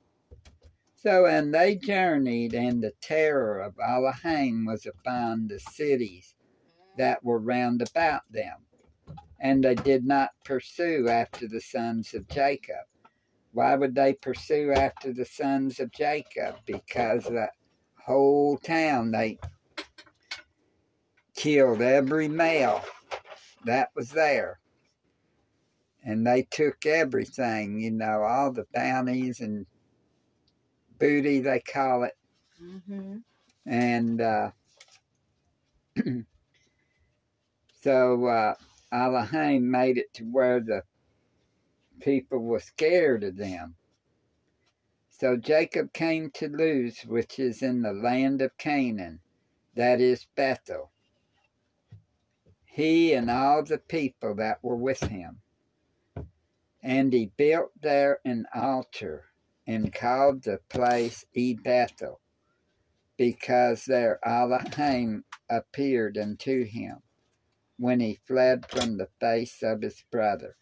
So, 0.95 1.27
and 1.27 1.55
they 1.55 1.77
journeyed, 1.77 2.55
and 2.55 2.83
the 2.83 2.93
terror 3.01 3.61
of 3.61 3.75
Elohim 3.79 4.67
was 4.67 4.87
upon 4.87 5.49
the 5.49 5.61
cities 5.61 6.35
that 6.97 7.25
were 7.25 7.39
round 7.39 7.83
about 7.83 8.23
them. 8.31 8.67
And 9.41 9.63
they 9.63 9.75
did 9.75 10.05
not 10.05 10.31
pursue 10.45 11.09
after 11.09 11.47
the 11.47 11.61
sons 11.61 12.15
of 12.15 12.29
Jacob. 12.29 12.87
Why 13.53 13.77
would 13.77 13.95
they 13.95 14.15
pursue 14.15 14.73
after 14.73 15.13
the 15.13 15.25
sons 15.25 15.79
of 15.81 15.93
Jacob? 15.93 16.57
Because 16.67 17.25
the 17.25 17.51
whole 18.05 18.59
town 18.59 19.11
they 19.11 19.39
killed 21.37 21.83
every 21.83 22.29
male 22.29 22.83
that 23.65 23.91
was 23.95 24.11
there. 24.11 24.59
And 26.05 26.27
they 26.27 26.43
took 26.51 26.87
everything, 26.87 27.81
you 27.81 27.91
know, 27.91 28.23
all 28.23 28.53
the 28.53 28.67
bounties 28.73 29.41
and 29.41 29.67
booty, 30.99 31.41
they 31.41 31.61
call 31.61 32.05
it. 32.05 32.17
Mm-hmm. 32.63 33.19
And 33.67 34.21
uh, 34.21 34.51
so 37.83 38.27
uh, 38.27 38.55
Elohim 38.93 39.71
made 39.71 39.99
it 39.99 40.15
to 40.15 40.25
where 40.25 40.61
the 40.61 40.83
people 42.01 42.39
were 42.39 42.61
scared 42.61 43.25
of 43.25 43.37
them. 43.37 43.75
So 45.11 45.37
Jacob 45.37 45.93
came 45.93 46.31
to 46.35 46.49
Luz, 46.49 47.01
which 47.07 47.39
is 47.39 47.63
in 47.63 47.83
the 47.83 47.93
land 47.93 48.43
of 48.43 48.57
Canaan, 48.59 49.21
that 49.75 50.01
is 50.01 50.27
Bethel 50.37 50.93
he 52.77 53.15
and 53.15 53.31
all 53.31 53.65
the 53.65 53.79
people 53.79 54.35
that 54.35 54.63
were 54.63 54.77
with 54.77 55.01
him. 55.01 55.39
And 56.83 57.11
he 57.11 57.33
built 57.35 57.73
there 57.81 58.21
an 58.23 58.45
altar 58.55 59.25
and 59.67 59.95
called 59.95 60.43
the 60.43 60.61
place 60.69 61.25
E 61.33 61.55
Bethel, 61.55 62.21
because 63.17 63.87
there 63.87 64.19
Elohim 64.23 65.25
appeared 65.49 66.19
unto 66.19 66.65
him 66.65 66.99
when 67.79 68.01
he 68.01 68.21
fled 68.27 68.67
from 68.69 68.99
the 68.99 69.09
face 69.21 69.63
of 69.63 69.81
his 69.81 70.05
brother. 70.11 70.57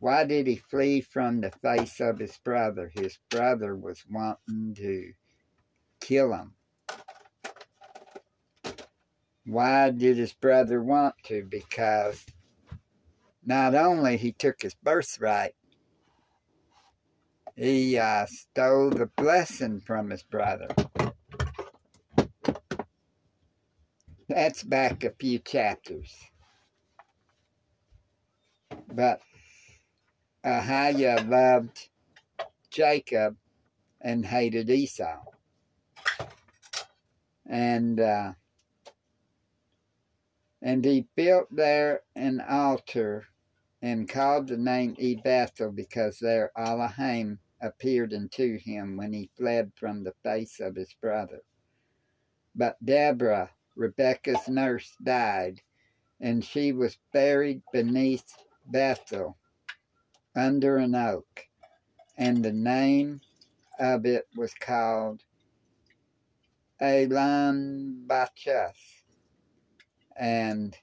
Why 0.00 0.24
did 0.24 0.48
he 0.48 0.56
flee 0.56 1.00
from 1.00 1.40
the 1.40 1.52
face 1.52 2.00
of 2.00 2.18
his 2.18 2.36
brother? 2.38 2.90
His 2.92 3.20
brother 3.30 3.76
was 3.76 4.04
wanting 4.10 4.74
to 4.74 5.12
kill 6.00 6.32
him. 6.32 6.54
Why 9.48 9.88
did 9.88 10.18
his 10.18 10.34
brother 10.34 10.82
want 10.82 11.14
to? 11.24 11.42
Because 11.42 12.22
not 13.46 13.74
only 13.74 14.18
he 14.18 14.32
took 14.32 14.60
his 14.60 14.74
birthright, 14.74 15.54
he 17.56 17.96
uh, 17.96 18.26
stole 18.26 18.90
the 18.90 19.06
blessing 19.06 19.80
from 19.80 20.10
his 20.10 20.22
brother. 20.22 20.68
That's 24.28 24.62
back 24.62 25.02
a 25.02 25.12
few 25.18 25.38
chapters. 25.38 26.14
But 28.92 29.22
Ahaya 30.44 31.26
loved 31.26 31.88
Jacob 32.68 33.38
and 33.98 34.26
hated 34.26 34.68
Esau. 34.68 35.24
And 37.46 37.98
uh, 37.98 38.32
and 40.62 40.84
he 40.84 41.06
built 41.14 41.46
there 41.54 42.02
an 42.16 42.40
altar 42.40 43.26
and 43.82 44.08
called 44.08 44.48
the 44.48 44.56
name 44.56 44.96
Ebethel 44.96 45.74
because 45.74 46.18
there 46.18 46.50
Elohim 46.56 47.38
appeared 47.60 48.12
unto 48.12 48.58
him 48.58 48.96
when 48.96 49.12
he 49.12 49.30
fled 49.36 49.72
from 49.76 50.02
the 50.02 50.14
face 50.22 50.60
of 50.60 50.74
his 50.74 50.92
brother. 51.00 51.42
But 52.54 52.84
Deborah, 52.84 53.50
Rebekah's 53.76 54.48
nurse, 54.48 54.96
died, 55.02 55.60
and 56.20 56.44
she 56.44 56.72
was 56.72 56.98
buried 57.12 57.62
beneath 57.72 58.34
Bethel 58.66 59.36
under 60.34 60.78
an 60.78 60.94
oak, 60.94 61.46
and 62.16 62.44
the 62.44 62.52
name 62.52 63.20
of 63.78 64.06
it 64.06 64.26
was 64.36 64.54
called 64.54 65.22
Elon 66.80 68.04
Bachuth 68.08 68.97
and 70.18 70.76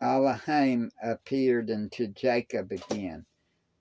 Elohim 0.00 0.90
appeared 1.02 1.70
unto 1.70 2.06
Jacob 2.08 2.70
again 2.70 3.24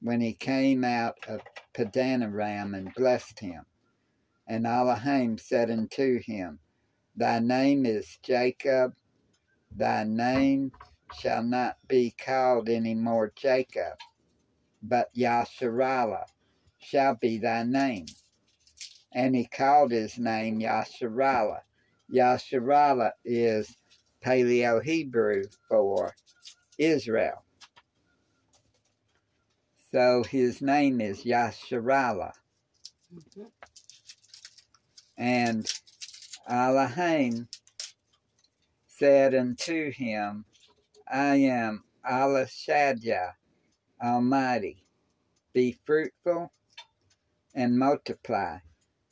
when 0.02 0.22
he 0.22 0.34
came 0.34 0.84
out 0.84 1.18
of 1.28 1.42
Padanaram 1.74 2.76
and 2.78 2.94
blessed 2.94 3.40
him. 3.40 3.66
And 4.48 4.66
Elohim 4.66 5.38
said 5.38 5.70
unto 5.70 6.22
him, 6.22 6.60
Thy 7.16 7.40
name 7.40 7.86
is 7.86 8.18
Jacob, 8.24 8.96
thy 9.72 10.06
name 10.06 10.72
shall 11.20 11.44
not 11.44 11.78
be 11.88 12.12
called 12.12 12.70
any 12.70 12.96
more 12.96 13.32
Jacob, 13.36 13.98
but 14.82 15.14
Yasharallah 15.14 16.26
shall 16.80 17.16
be 17.16 17.38
thy 17.38 17.64
name. 17.64 18.06
And 19.12 19.36
he 19.36 19.46
called 19.46 19.92
his 19.92 20.18
name 20.18 20.60
Yasharallah. 20.60 21.62
Yasharallah 22.14 23.12
is 23.26 23.76
Paleo 24.24 24.84
Hebrew 24.84 25.44
for 25.68 26.16
Israel. 26.78 27.44
So 29.92 30.24
his 30.24 30.62
name 30.62 31.02
is 31.02 31.24
Yasharallah. 31.24 32.34
Mm-hmm. 33.14 33.44
And 35.18 35.72
Elohim 36.48 37.48
said 38.88 39.34
unto 39.34 39.92
him, 39.92 40.46
I 41.12 41.36
am 41.36 41.84
Allah 42.08 42.48
Shaddai, 42.48 43.32
Almighty. 44.04 44.86
Be 45.54 45.78
fruitful 45.86 46.52
and 47.56 47.80
multiply, 47.80 48.60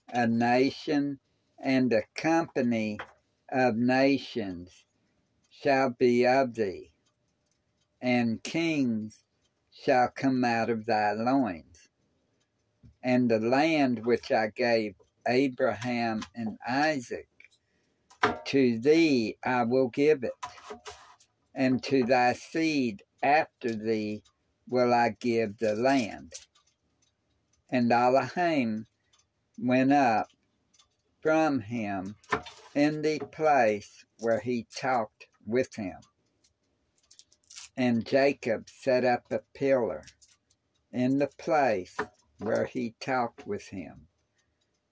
a 0.10 0.28
nation 0.28 1.20
and 1.60 1.92
a 1.92 2.04
company 2.16 3.00
of 3.52 3.76
nations 3.76 4.86
shall 5.62 5.90
be 5.90 6.26
of 6.26 6.54
thee, 6.54 6.92
and 8.02 8.44
kings 8.44 9.24
shall 9.72 10.10
come 10.10 10.44
out 10.44 10.70
of 10.70 10.86
thy 10.86 11.14
loins. 11.14 11.90
And 13.04 13.30
the 13.30 13.40
land 13.40 14.06
which 14.06 14.32
I 14.32 14.48
gave 14.48 14.96
Abraham 15.28 16.22
and 16.36 16.58
Isaac, 16.68 17.28
to 18.46 18.80
thee 18.80 19.38
I 19.44 19.64
will 19.64 19.90
give 19.90 20.24
it, 20.24 20.34
and 21.56 21.82
to 21.84 22.04
thy 22.04 22.34
seed 22.34 23.04
after 23.24 23.74
thee 23.74 24.24
will 24.70 24.94
I 24.94 25.16
give 25.20 25.58
the 25.58 25.76
land. 25.76 26.34
And 27.70 27.92
Elohim 27.92 28.86
went 29.58 29.92
up 29.92 30.28
from 31.22 31.60
him 31.60 32.16
in 32.76 33.02
the 33.02 33.20
place 33.32 34.06
where 34.20 34.40
he 34.40 34.68
talked 34.76 35.27
with 35.48 35.76
him. 35.76 35.98
And 37.76 38.06
Jacob 38.06 38.70
set 38.70 39.06
up 39.06 39.32
a 39.32 39.40
pillar 39.54 40.04
in 40.92 41.20
the 41.20 41.30
place 41.38 41.96
where 42.40 42.66
he 42.66 42.96
talked 43.00 43.48
with 43.48 43.70
him, 43.70 44.08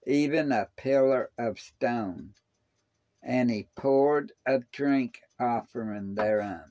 even 0.06 0.50
a 0.50 0.68
pillar 0.76 1.30
of 1.38 1.60
stone. 1.60 2.34
And 3.22 3.50
he 3.50 3.68
poured 3.74 4.32
a 4.46 4.60
drink 4.70 5.20
offering 5.38 6.14
thereon, 6.14 6.70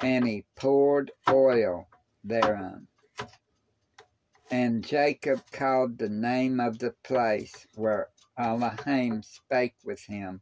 and 0.00 0.26
he 0.26 0.46
poured 0.56 1.10
oil 1.28 1.86
thereon. 2.22 2.88
And 4.50 4.82
Jacob 4.82 5.42
called 5.52 5.98
the 5.98 6.08
name 6.08 6.60
of 6.60 6.78
the 6.78 6.94
place 7.02 7.66
where 7.74 8.08
Elohim 8.38 9.22
spake 9.22 9.74
with 9.84 10.00
him 10.06 10.40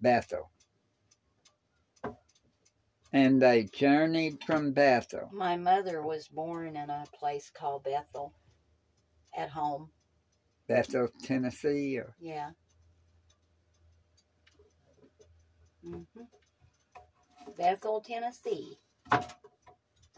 Bethel. 0.00 0.50
And 3.16 3.40
they 3.40 3.64
journeyed 3.64 4.44
from 4.44 4.72
Bethel. 4.72 5.30
My 5.32 5.56
mother 5.56 6.02
was 6.02 6.28
born 6.28 6.76
in 6.76 6.90
a 6.90 7.04
place 7.18 7.50
called 7.50 7.84
Bethel 7.84 8.34
at 9.34 9.48
home. 9.48 9.88
Bethel, 10.68 11.08
Tennessee? 11.22 11.96
Or? 11.96 12.14
Yeah. 12.20 12.50
Mm-hmm. 15.82 16.24
Bethel, 17.56 18.02
Tennessee. 18.02 18.76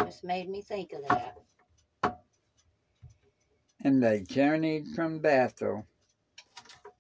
Just 0.04 0.24
made 0.24 0.48
me 0.48 0.60
think 0.60 0.92
of 0.92 1.06
that. 1.08 2.18
And 3.84 4.02
they 4.02 4.22
journeyed 4.22 4.88
from 4.96 5.20
Bethel, 5.20 5.86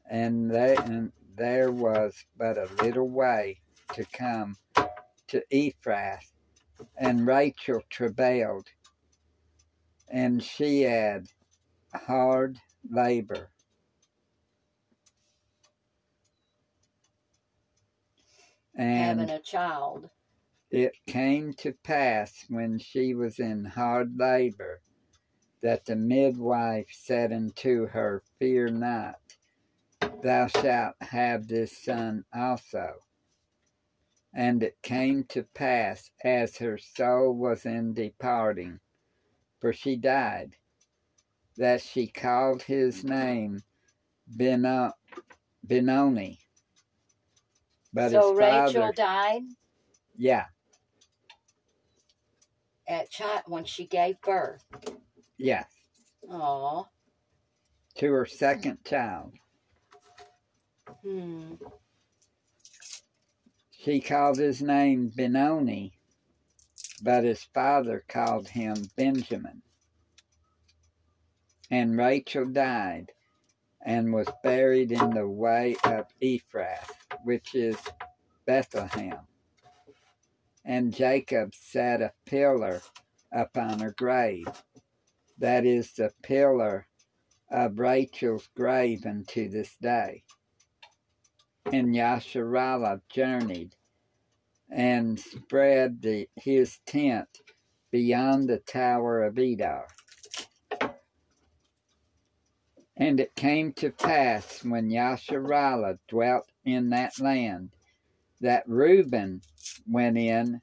and, 0.08 0.48
they, 0.48 0.76
and 0.76 1.10
there 1.36 1.72
was 1.72 2.24
but 2.36 2.56
a 2.56 2.68
little 2.84 3.08
way 3.08 3.58
to 3.94 4.04
come 4.12 4.54
to 5.28 5.42
Ephrath, 5.52 6.32
and 6.96 7.26
Rachel 7.26 7.82
travailed, 7.90 8.68
and 10.08 10.42
she 10.42 10.82
had 10.82 11.28
hard 11.94 12.58
labor. 12.90 13.50
And 18.74 19.20
having 19.20 19.34
a 19.34 19.40
child. 19.40 20.10
It 20.70 20.92
came 21.06 21.54
to 21.54 21.72
pass 21.72 22.44
when 22.48 22.78
she 22.78 23.14
was 23.14 23.38
in 23.38 23.64
hard 23.64 24.18
labor 24.18 24.82
that 25.62 25.86
the 25.86 25.96
midwife 25.96 26.88
said 26.90 27.32
unto 27.32 27.86
her, 27.88 28.22
Fear 28.38 28.68
not, 28.70 29.18
thou 30.22 30.46
shalt 30.46 30.94
have 31.00 31.48
this 31.48 31.76
son 31.76 32.24
also. 32.34 32.96
And 34.38 34.62
it 34.62 34.80
came 34.82 35.24
to 35.30 35.42
pass 35.42 36.12
as 36.22 36.56
her 36.58 36.78
soul 36.78 37.34
was 37.34 37.66
in 37.66 37.92
departing, 37.92 38.78
for 39.60 39.72
she 39.72 39.96
died, 39.96 40.54
that 41.56 41.82
she 41.82 42.06
called 42.06 42.62
his 42.62 43.02
name 43.02 43.64
Beno- 44.36 44.92
Benoni. 45.66 46.38
But 47.92 48.12
so 48.12 48.30
his 48.30 48.38
Rachel 48.38 48.92
died 48.92 49.42
yeah, 50.16 50.44
at 52.86 53.10
child 53.10 53.42
when 53.46 53.64
she 53.64 53.86
gave 53.86 54.20
birth. 54.20 54.64
Yes. 55.36 55.66
Oh. 56.30 56.86
to 57.96 58.12
her 58.12 58.26
second 58.26 58.78
child. 58.84 59.32
Hmm. 61.02 61.54
She 63.88 64.00
called 64.00 64.36
his 64.36 64.60
name 64.60 65.10
Benoni, 65.16 65.94
but 67.00 67.24
his 67.24 67.42
father 67.42 68.04
called 68.06 68.48
him 68.48 68.90
Benjamin. 68.96 69.62
And 71.70 71.96
Rachel 71.96 72.44
died 72.44 73.12
and 73.80 74.12
was 74.12 74.28
buried 74.44 74.92
in 74.92 75.08
the 75.08 75.26
way 75.26 75.74
of 75.84 76.04
Ephrath, 76.20 76.90
which 77.24 77.54
is 77.54 77.78
Bethlehem. 78.44 79.20
And 80.66 80.94
Jacob 80.94 81.54
set 81.54 82.02
a 82.02 82.12
pillar 82.26 82.82
upon 83.32 83.78
her 83.78 83.94
grave, 83.96 84.48
that 85.38 85.64
is 85.64 85.94
the 85.94 86.12
pillar 86.22 86.86
of 87.50 87.78
Rachel's 87.78 88.50
grave 88.54 89.06
unto 89.06 89.48
this 89.48 89.74
day. 89.80 90.24
And 91.64 91.94
Yasharallah 91.94 93.00
journeyed 93.08 93.76
and 94.70 95.18
spread 95.18 96.02
the, 96.02 96.28
his 96.36 96.78
tent 96.86 97.28
beyond 97.90 98.48
the 98.48 98.58
tower 98.58 99.24
of 99.24 99.34
Edar. 99.36 99.84
And 102.96 103.20
it 103.20 103.34
came 103.36 103.72
to 103.74 103.90
pass 103.90 104.64
when 104.64 104.90
Yasharallah 104.90 105.98
dwelt 106.08 106.50
in 106.64 106.90
that 106.90 107.20
land 107.20 107.70
that 108.40 108.68
Reuben 108.68 109.40
went 109.86 110.18
in, 110.18 110.60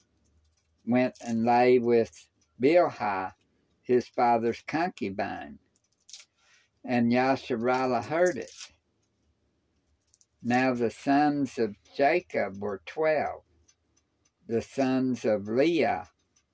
went 0.85 1.15
and 1.25 1.45
lay 1.45 1.79
with 1.79 2.27
Bilhah, 2.61 3.31
his 3.83 4.07
father's 4.09 4.61
concubine. 4.67 5.59
And 6.83 7.11
Yasharallah 7.11 8.05
heard 8.05 8.37
it. 8.37 8.51
Now 10.43 10.73
the 10.73 10.91
sons 10.91 11.57
of 11.57 11.75
Jacob 11.95 12.61
were 12.61 12.81
twelve. 12.85 13.44
The 14.47 14.61
sons 14.61 15.25
of 15.25 15.47
Leah, 15.47 16.07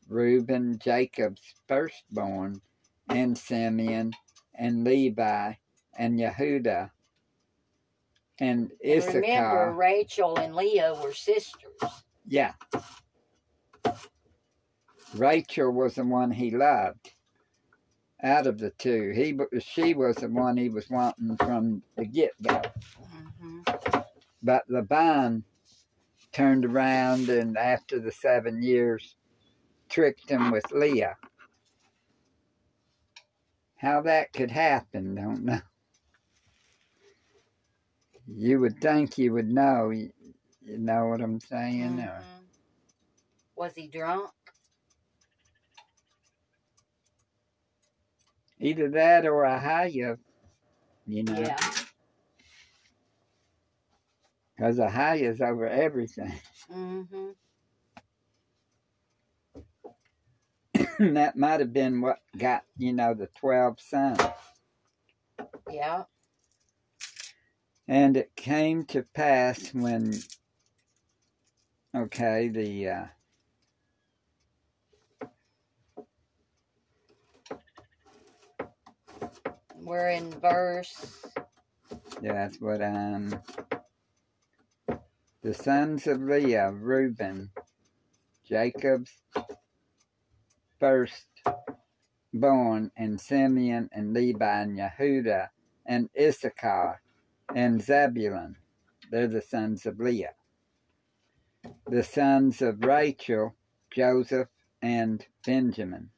Reuben, 0.07 0.79
Jacob's 0.79 1.41
firstborn, 1.67 2.61
and 3.09 3.37
Simeon, 3.37 4.13
and 4.55 4.83
Levi, 4.83 5.53
and 5.97 6.19
Yehuda, 6.19 6.91
and 8.39 8.71
Issachar. 8.85 9.17
And 9.17 9.23
remember, 9.23 9.73
Rachel 9.73 10.37
and 10.37 10.55
Leah 10.55 10.95
were 11.03 11.13
sisters. 11.13 11.71
Yeah. 12.25 12.53
Rachel 15.15 15.71
was 15.71 15.95
the 15.95 16.05
one 16.05 16.31
he 16.31 16.51
loved 16.51 17.11
out 18.23 18.47
of 18.47 18.59
the 18.59 18.69
two. 18.71 19.11
He, 19.11 19.37
she 19.59 19.93
was 19.93 20.17
the 20.17 20.29
one 20.29 20.55
he 20.57 20.69
was 20.69 20.89
wanting 20.89 21.35
from 21.37 21.83
the 21.97 22.05
get 22.05 22.31
go. 22.41 22.61
hmm 22.97 23.61
But 24.41 24.63
Laban 24.69 25.43
turned 26.31 26.65
around 26.65 27.29
and 27.29 27.57
after 27.57 27.99
the 27.99 28.11
seven 28.11 28.61
years 28.61 29.15
tricked 29.89 30.29
him 30.29 30.51
with 30.51 30.71
Leah. 30.71 31.17
How 33.77 34.01
that 34.01 34.31
could 34.31 34.51
happen, 34.51 35.15
don't 35.15 35.43
know. 35.43 35.61
You 38.27 38.59
would 38.59 38.79
think 38.79 39.17
you 39.17 39.33
would 39.33 39.49
know. 39.49 39.89
You, 39.89 40.11
you 40.61 40.77
know 40.77 41.07
what 41.07 41.21
I'm 41.21 41.39
saying? 41.41 41.99
Or, 41.99 42.03
mm-hmm. 42.03 42.45
Was 43.55 43.73
he 43.75 43.87
drunk? 43.87 44.29
either 48.61 48.89
that 48.89 49.25
or 49.25 49.43
a 49.43 49.59
higher, 49.59 50.17
you 51.07 51.23
know, 51.23 51.39
Yeah. 51.39 51.57
Because 54.61 54.77
a 54.77 54.91
higher's 54.91 55.41
over 55.41 55.67
everything. 55.67 56.33
Mm-hmm. 56.71 57.31
that 61.15 61.35
might 61.35 61.59
have 61.59 61.73
been 61.73 61.99
what 61.99 62.19
got, 62.37 62.63
you 62.77 62.93
know, 62.93 63.13
the 63.13 63.27
12 63.39 63.81
sons. 63.81 64.21
Yeah. 65.69 66.03
And 67.89 68.15
it 68.15 68.35
came 68.37 68.85
to 68.85 69.01
pass 69.01 69.73
when, 69.73 70.13
okay, 71.93 72.47
the, 72.47 72.89
uh, 72.89 73.05
We're 79.75 80.11
in 80.11 80.31
verse. 80.39 81.25
yeah, 82.21 82.33
that's 82.33 82.61
what 82.61 82.81
I'm, 82.81 83.41
the 85.43 85.53
sons 85.53 86.05
of 86.05 86.21
Leah, 86.21 86.71
Reuben, 86.71 87.49
Jacob's 88.47 89.11
firstborn, 90.79 92.91
and 92.95 93.19
Simeon, 93.19 93.89
and 93.91 94.13
Levi, 94.13 94.61
and 94.61 94.77
Yehuda, 94.77 95.49
and 95.85 96.09
Issachar, 96.19 97.01
and 97.55 97.81
Zebulun. 97.81 98.57
They're 99.09 99.27
the 99.27 99.41
sons 99.41 99.87
of 99.87 99.99
Leah. 99.99 100.35
The 101.87 102.03
sons 102.03 102.61
of 102.61 102.83
Rachel, 102.83 103.55
Joseph, 103.89 104.49
and 104.81 105.25
Benjamin. 105.45 106.09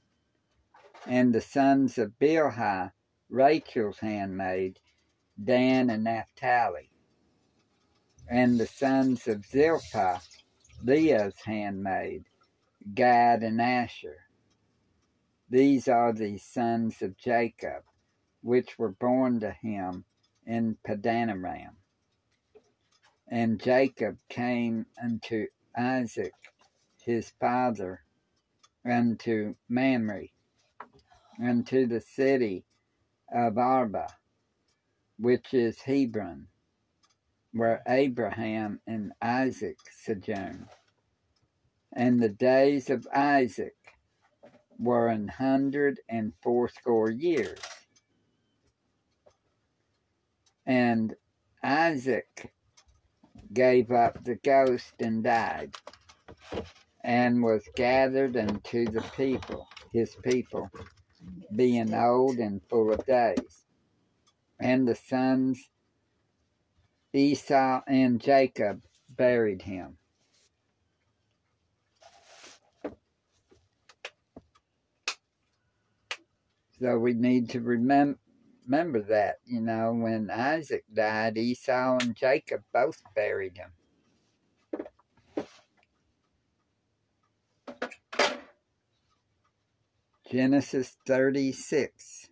And 1.07 1.33
the 1.33 1.41
sons 1.41 1.97
of 1.97 2.19
Bilhah, 2.19 2.91
Rachel's 3.29 3.99
handmaid, 3.99 4.79
Dan 5.41 5.89
and 5.89 6.03
Naphtali. 6.03 6.89
And 8.29 8.59
the 8.59 8.67
sons 8.67 9.27
of 9.27 9.45
Zilpah, 9.45 10.21
Leah's 10.83 11.35
handmaid, 11.45 12.25
Gad 12.93 13.43
and 13.43 13.61
Asher. 13.61 14.17
These 15.49 15.87
are 15.87 16.13
the 16.13 16.37
sons 16.37 17.01
of 17.01 17.17
Jacob, 17.17 17.83
which 18.41 18.79
were 18.79 18.91
born 18.91 19.39
to 19.41 19.51
him 19.51 20.05
in 20.45 20.77
Padanaram. 20.85 21.75
And 23.27 23.61
Jacob 23.61 24.17
came 24.29 24.85
unto 25.01 25.47
Isaac 25.77 26.33
his 27.05 27.33
father, 27.39 28.01
unto 28.85 29.55
Mamre, 29.67 30.27
unto 31.41 31.85
the 31.85 32.01
city 32.01 32.65
of 33.33 33.57
Arba, 33.57 34.07
which 35.17 35.53
is 35.53 35.81
Hebron, 35.81 36.47
where 37.53 37.83
Abraham 37.87 38.79
and 38.87 39.13
Isaac 39.21 39.77
sojourned. 40.03 40.67
And 41.95 42.21
the 42.21 42.29
days 42.29 42.89
of 42.89 43.07
Isaac 43.13 43.75
were 44.79 45.07
an 45.07 45.27
hundred 45.27 45.99
and 46.09 46.33
fourscore 46.41 47.11
years. 47.11 47.59
And 50.65 51.15
Isaac 51.63 52.51
gave 53.53 53.91
up 53.91 54.23
the 54.23 54.35
ghost 54.35 54.93
and 54.99 55.23
died, 55.23 55.75
and 57.03 57.43
was 57.43 57.63
gathered 57.75 58.35
unto 58.35 58.85
the 58.85 59.03
people, 59.15 59.67
his 59.93 60.15
people, 60.23 60.71
being 61.55 61.93
old 61.93 62.37
and 62.37 62.61
full 62.67 62.91
of 62.91 63.05
days. 63.05 63.65
And 64.59 64.87
the 64.87 64.95
sons 64.95 65.69
Esau 67.13 67.81
and 67.87 68.19
Jacob 68.19 68.81
buried 69.09 69.61
him. 69.61 69.97
So 76.79 76.97
we 76.97 77.13
need 77.13 77.49
to 77.51 77.61
remem- 77.61 78.17
remember 78.65 79.01
that, 79.03 79.37
you 79.45 79.61
know, 79.61 79.93
when 79.93 80.29
Isaac 80.31 80.85
died, 80.93 81.37
Esau 81.37 81.99
and 82.01 82.15
Jacob 82.15 82.63
both 82.73 83.01
buried 83.15 83.57
him. 83.57 83.71
Genesis 90.29 90.97
36. 91.05 92.29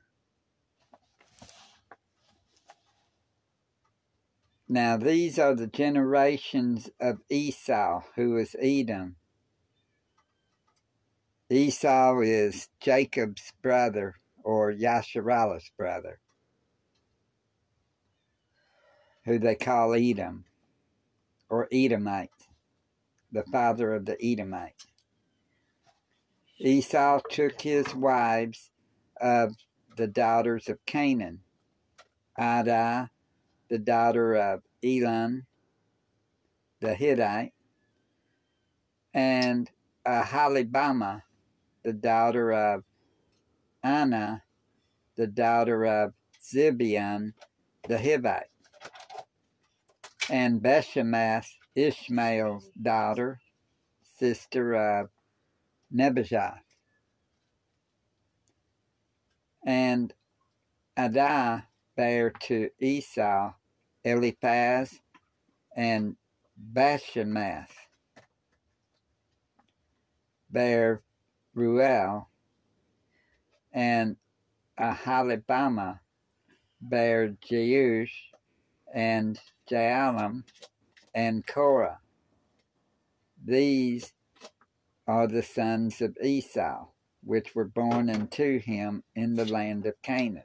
Now 4.72 4.96
these 4.96 5.38
are 5.38 5.54
the 5.54 5.68
generations 5.68 6.90
of 6.98 7.20
Esau, 7.30 8.04
who 8.16 8.38
is 8.38 8.56
Edom. 8.58 9.18
Esau 11.50 12.22
is 12.22 12.70
Jacob's 12.80 13.52
brother, 13.62 14.16
or 14.46 14.72
Yasharallah's 14.72 15.70
brother, 15.78 16.20
who 19.26 19.40
they 19.40 19.56
call 19.56 19.94
Edom, 19.94 20.46
or 21.50 21.68
Edomite, 21.70 22.30
the 23.30 23.44
father 23.44 23.94
of 23.94 24.06
the 24.06 24.16
Edomite. 24.24 24.86
Esau 26.60 27.20
took 27.30 27.60
his 27.60 27.94
wives 27.94 28.70
of 29.20 29.58
the 29.98 30.08
daughters 30.08 30.70
of 30.70 30.86
Canaan, 30.86 31.42
Adah, 32.40 33.10
the 33.72 33.80
daughter 33.80 34.36
of 34.36 34.62
Elon, 34.84 35.46
the 36.82 36.94
Hittite, 36.94 37.54
and 39.14 39.72
uh, 40.06 40.24
Aholibamah, 40.24 41.22
the 41.82 41.94
daughter 41.94 42.52
of 42.52 42.84
Anah, 43.82 44.44
the 45.16 45.26
daughter 45.26 45.86
of 45.86 46.12
Zibeon, 46.44 47.32
the 47.88 47.96
Hivite, 47.96 48.52
and 50.30 50.62
Bashemath, 50.62 51.48
Ishmael's 51.74 52.70
daughter, 52.82 53.40
sister 54.20 54.76
of 54.76 55.08
Nebajoth. 55.96 56.60
And 59.66 60.14
Adah 60.98 61.62
bare 61.96 62.32
to 62.32 62.70
Esau 62.78 63.54
Eliphaz 64.04 65.00
and 65.76 66.16
Bashemath 66.74 67.72
bare 70.50 71.02
Ruel 71.54 72.30
and 73.72 74.18
Aholibamah 74.80 76.00
bare 76.82 77.30
Jeush 77.30 78.32
and 78.94 79.40
Jaalam 79.70 80.44
and 81.14 81.46
Korah. 81.46 82.00
These 83.44 84.14
are 85.08 85.28
the 85.28 85.44
sons 85.44 86.02
of 86.02 86.18
Esau, 86.24 86.88
which 87.24 87.56
were 87.56 87.66
born 87.66 88.10
unto 88.10 88.60
him 88.60 89.04
in 89.16 89.36
the 89.36 89.46
land 89.46 89.86
of 89.86 90.02
Canaan. 90.02 90.44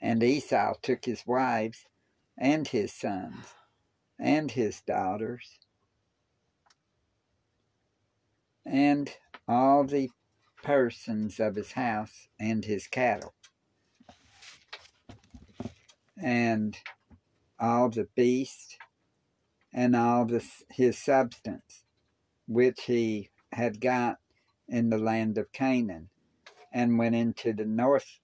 And 0.00 0.22
Esau 0.22 0.74
took 0.82 1.04
his 1.04 1.26
wives 1.26 1.84
and 2.40 2.68
his 2.68 2.92
sons 2.92 3.54
and 4.18 4.52
his 4.52 4.80
daughters 4.82 5.58
and 8.64 9.10
all 9.48 9.84
the 9.84 10.10
persons 10.62 11.40
of 11.40 11.56
his 11.56 11.72
house 11.72 12.28
and 12.38 12.64
his 12.64 12.86
cattle 12.86 13.34
and 16.22 16.76
all 17.58 17.88
the 17.88 18.08
beasts 18.14 18.76
and 19.72 19.96
all 19.96 20.24
the, 20.24 20.44
his 20.70 20.98
substance 20.98 21.84
which 22.46 22.82
he 22.82 23.30
had 23.52 23.80
got 23.80 24.18
in 24.68 24.90
the 24.90 24.98
land 24.98 25.38
of 25.38 25.52
Canaan 25.52 26.08
and 26.72 26.98
went 26.98 27.14
into 27.14 27.52
the 27.52 27.64
north 27.64 28.18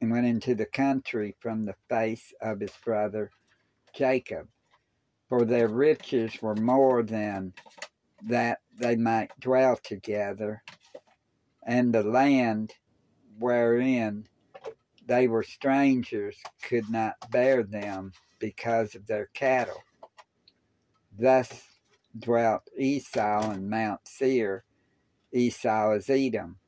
and 0.00 0.10
went 0.10 0.26
into 0.26 0.54
the 0.54 0.66
country 0.66 1.36
from 1.40 1.64
the 1.64 1.74
face 1.88 2.32
of 2.40 2.60
his 2.60 2.72
brother 2.84 3.30
Jacob. 3.94 4.48
For 5.28 5.44
their 5.44 5.68
riches 5.68 6.40
were 6.42 6.56
more 6.56 7.02
than 7.02 7.52
that 8.22 8.58
they 8.78 8.96
might 8.96 9.38
dwell 9.38 9.76
together, 9.76 10.62
and 11.66 11.92
the 11.92 12.02
land 12.02 12.74
wherein 13.38 14.26
they 15.06 15.28
were 15.28 15.42
strangers 15.42 16.36
could 16.62 16.88
not 16.90 17.30
bear 17.30 17.62
them 17.62 18.12
because 18.38 18.94
of 18.94 19.06
their 19.06 19.26
cattle. 19.34 19.82
Thus 21.16 21.68
dwelt 22.18 22.62
Esau 22.76 23.52
in 23.52 23.68
Mount 23.68 24.00
Seir. 24.06 24.64
Esau 25.32 25.92
is 25.92 26.10
Edom, 26.10 26.58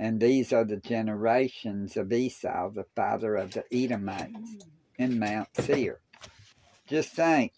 and 0.00 0.18
these 0.18 0.50
are 0.50 0.64
the 0.64 0.78
generations 0.78 1.94
of 1.98 2.10
Esau, 2.10 2.70
the 2.70 2.86
father 2.96 3.36
of 3.36 3.52
the 3.52 3.64
Edomites, 3.70 4.56
in 4.98 5.18
Mount 5.18 5.48
Seir. 5.60 6.00
Just 6.88 7.10
think, 7.10 7.52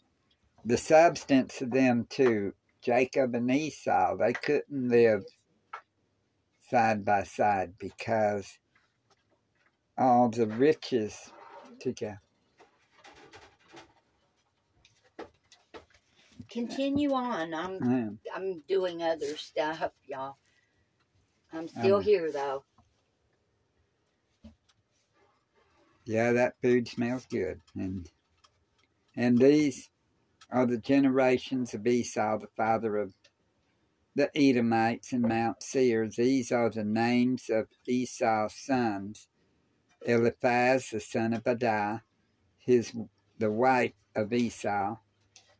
the 0.65 0.77
substance 0.77 1.63
of 1.63 1.71
them 1.71 2.05
two, 2.11 2.53
Jacob 2.83 3.37
and 3.37 3.49
Esau, 3.49 4.17
they 4.17 4.33
couldn't 4.33 4.89
live 4.89 5.25
side 6.69 7.05
by 7.05 7.23
side 7.23 7.75
because 7.79 8.59
all 9.97 10.29
the 10.29 10.49
riches 10.49 11.17
together. 11.79 12.21
Continue 16.51 17.13
on. 17.13 17.55
I'm 17.55 18.19
I'm 18.35 18.63
doing 18.69 19.01
other 19.01 19.37
stuff, 19.37 19.93
y'all. 20.07 20.37
I'm 21.53 21.69
still 21.69 21.97
Um, 21.97 22.03
here 22.03 22.31
though. 22.33 22.65
Yeah, 26.05 26.33
that 26.33 26.55
food 26.61 26.89
smells 26.89 27.27
good. 27.27 27.61
And 27.75 28.11
and 29.15 29.39
these 29.39 29.91
are 30.51 30.67
the 30.67 30.79
generations 30.79 31.75
of 31.75 31.87
Esau, 31.87 32.39
the 32.39 32.47
father 32.57 32.97
of 32.97 33.15
the 34.15 34.31
Edomites 34.37 35.13
and 35.13 35.23
Mount 35.23 35.63
Seir. 35.63 36.09
These 36.09 36.51
are 36.53 36.71
the 36.71 36.85
names 36.85 37.49
of 37.49 37.69
Esau's 37.87 38.55
sons. 38.55 39.29
Eliphaz, 40.07 40.89
the 40.91 41.01
son 41.01 41.33
of 41.33 41.47
Adah, 41.47 42.01
his 42.59 42.93
the 43.39 43.51
wife 43.53 43.93
of 44.17 44.33
Esau. 44.33 44.97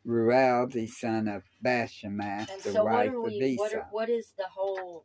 Ruel, 0.05 0.67
the 0.67 0.89
son 0.89 1.29
of 1.29 1.45
Bashemath, 1.65 2.51
And 2.51 2.61
the 2.63 2.73
so 2.73 2.85
wife 2.85 3.13
are 3.13 3.19
of 3.19 3.23
we 3.25 3.35
Esau. 3.39 3.63
what 3.63 3.73
are, 3.75 3.89
what 3.93 4.11
is 4.11 4.33
the 4.37 4.47
whole 4.53 5.05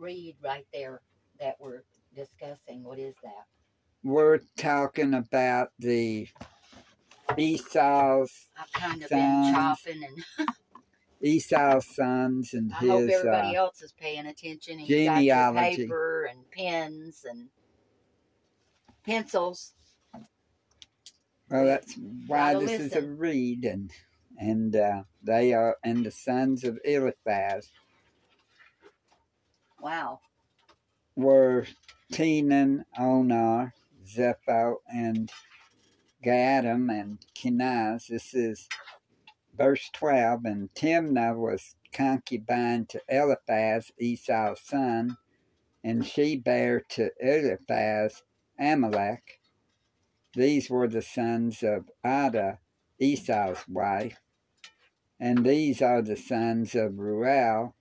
read 0.00 0.36
right 0.42 0.66
there 0.72 1.02
that 1.38 1.56
we're 1.60 1.82
discussing? 2.14 2.82
What 2.82 2.98
is 2.98 3.14
that? 3.22 3.44
We're 4.02 4.40
talking 4.56 5.14
about 5.14 5.68
the 5.78 6.26
Esau's 7.36 8.32
I've 8.58 8.72
kind 8.72 9.02
of 9.02 9.08
Sons. 9.08 9.46
been 9.46 9.54
chopping 9.54 10.04
and 10.38 10.48
Esau's 11.22 11.86
sons 11.94 12.54
and 12.54 12.72
I 12.72 12.76
hope 12.76 13.10
everybody 13.10 13.56
uh, 13.56 13.60
else 13.64 13.82
is 13.82 13.92
paying 13.92 14.26
attention 14.26 14.78
and 14.80 14.88
you 14.88 15.04
got 15.04 15.22
your 15.22 15.36
genealogy. 15.36 15.76
paper 15.84 16.24
and 16.30 16.50
pens 16.50 17.26
and 17.28 17.48
pencils. 19.04 19.74
well 21.50 21.66
that's 21.66 21.94
why 22.26 22.54
this 22.54 22.80
is 22.80 22.94
a 22.96 23.02
read 23.02 23.64
and 23.66 23.90
and 24.38 24.74
uh, 24.74 25.02
they 25.22 25.52
are 25.52 25.76
and 25.84 26.06
the 26.06 26.10
sons 26.10 26.64
of 26.64 26.78
Eliphaz 26.86 27.70
Wow. 29.82 30.20
were 31.16 31.66
Teman, 32.12 32.84
Omar, 32.98 33.72
Zepho, 34.06 34.76
and 34.92 35.30
Gatam 36.24 36.90
and 36.90 37.18
Kenaz. 37.34 38.08
This 38.08 38.34
is 38.34 38.68
verse 39.56 39.88
12. 39.94 40.44
And 40.44 40.74
Timnah 40.74 41.36
was 41.36 41.76
concubine 41.92 42.86
to 42.86 43.00
Eliphaz, 43.08 43.90
Esau's 43.98 44.60
son, 44.62 45.16
and 45.82 46.06
she 46.06 46.36
bare 46.36 46.80
to 46.90 47.10
Eliphaz 47.20 48.22
Amalek. 48.58 49.40
These 50.34 50.68
were 50.68 50.88
the 50.88 51.02
sons 51.02 51.62
of 51.62 51.90
Adah, 52.04 52.58
Esau's 53.00 53.64
wife. 53.66 54.20
And 55.18 55.44
these 55.44 55.82
are 55.82 56.02
the 56.02 56.16
sons 56.16 56.74
of 56.74 56.98
Ruel, 56.98 57.74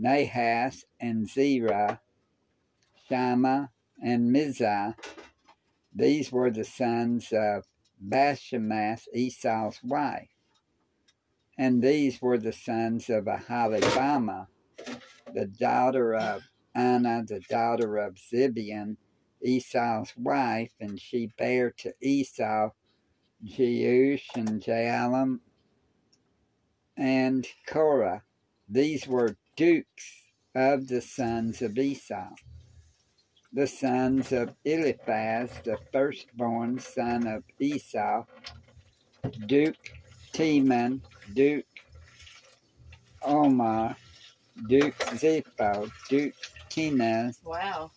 Nahas, 0.00 0.84
and 1.00 1.28
Zerah, 1.28 2.00
Shammah, 3.08 3.70
and 4.02 4.34
Mizzah. 4.34 4.94
These 5.94 6.30
were 6.30 6.50
the 6.50 6.64
sons 6.64 7.32
of 7.32 7.64
Bashemath, 8.06 9.08
Esau's 9.14 9.80
wife. 9.82 10.28
And 11.58 11.82
these 11.82 12.20
were 12.20 12.38
the 12.38 12.52
sons 12.52 13.08
of 13.08 13.24
Aholibamah, 13.24 14.48
the 15.32 15.46
daughter 15.46 16.14
of 16.14 16.42
Anah, 16.74 17.24
the 17.26 17.40
daughter 17.48 17.96
of 17.96 18.16
Zibeon, 18.16 18.96
Esau's 19.42 20.12
wife, 20.16 20.72
and 20.80 21.00
she 21.00 21.30
bare 21.38 21.70
to 21.78 21.94
Esau 22.02 22.70
Jeush 23.44 24.24
and 24.34 24.62
Jaalam 24.62 25.40
and 26.96 27.46
Korah. 27.66 28.22
These 28.68 29.06
were 29.06 29.36
dukes 29.56 30.22
of 30.54 30.88
the 30.88 31.00
sons 31.00 31.62
of 31.62 31.78
Esau. 31.78 32.28
The 33.52 33.66
sons 33.66 34.32
of 34.32 34.54
Eliphaz, 34.64 35.50
the 35.64 35.78
firstborn 35.92 36.78
son 36.78 37.26
of 37.26 37.42
Esau, 37.58 38.24
Duke 39.46 39.92
Teman, 40.32 41.00
Duke 41.32 41.64
Omar, 43.22 43.96
Duke 44.68 44.96
Zepho, 44.98 45.90
Duke 46.08 46.34
Kenaz, 46.70 47.38
Wow. 47.44 47.90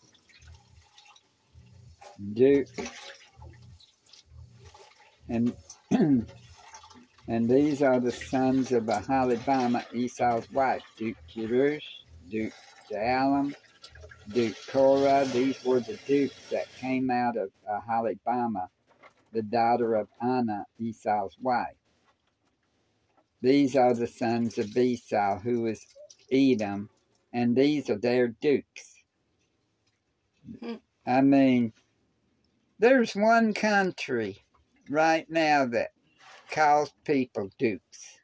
Duke, 2.34 2.68
and 5.30 5.54
and 7.30 7.48
these 7.48 7.84
are 7.84 8.00
the 8.00 8.12
sons 8.12 8.72
of 8.72 8.86
Aholibama, 8.86 9.86
Esau's 9.94 10.52
wife, 10.52 10.82
Duke 10.98 11.16
Jerush, 11.32 11.84
Duke 12.28 12.54
Jaalam, 12.92 13.54
Duke 14.30 14.56
Korah. 14.68 15.26
These 15.26 15.64
were 15.64 15.80
the 15.80 16.00
dukes 16.08 16.50
that 16.50 16.66
came 16.80 17.12
out 17.12 17.38
of 17.38 17.52
Aholibama, 17.72 18.68
the 19.32 19.44
daughter 19.44 19.94
of 19.94 20.08
Anah, 20.20 20.66
Esau's 20.80 21.38
wife. 21.40 21.76
These 23.44 23.76
are 23.76 23.94
the 23.94 24.08
sons 24.08 24.58
of 24.58 24.76
Esau, 24.76 25.38
who 25.38 25.68
is 25.68 25.86
Edom, 26.32 26.90
and 27.32 27.56
these 27.56 27.92
are 27.92 28.00
their 28.00 28.30
dukes. 28.30 29.04
Hmm. 30.64 30.76
I 31.06 31.22
mean, 31.22 31.74
there's 32.80 33.14
one 33.14 33.54
country 33.54 34.40
right 34.90 35.30
now 35.30 35.68
that 35.68 35.92
calls 36.50 36.94
people 37.06 37.50
dukes. 37.58 38.20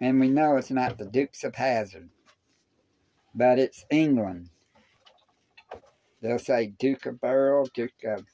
And 0.00 0.20
we 0.20 0.28
know 0.28 0.56
it's 0.56 0.70
not 0.70 0.96
the 0.96 1.06
Dukes 1.06 1.42
of 1.42 1.56
Hazzard, 1.56 2.10
but 3.34 3.58
it's 3.58 3.84
England. 3.90 4.50
They'll 6.22 6.38
say 6.38 6.66
Duke 6.78 7.06
of 7.06 7.18
Earl, 7.22 7.66
Duke 7.74 8.04
of. 8.04 8.24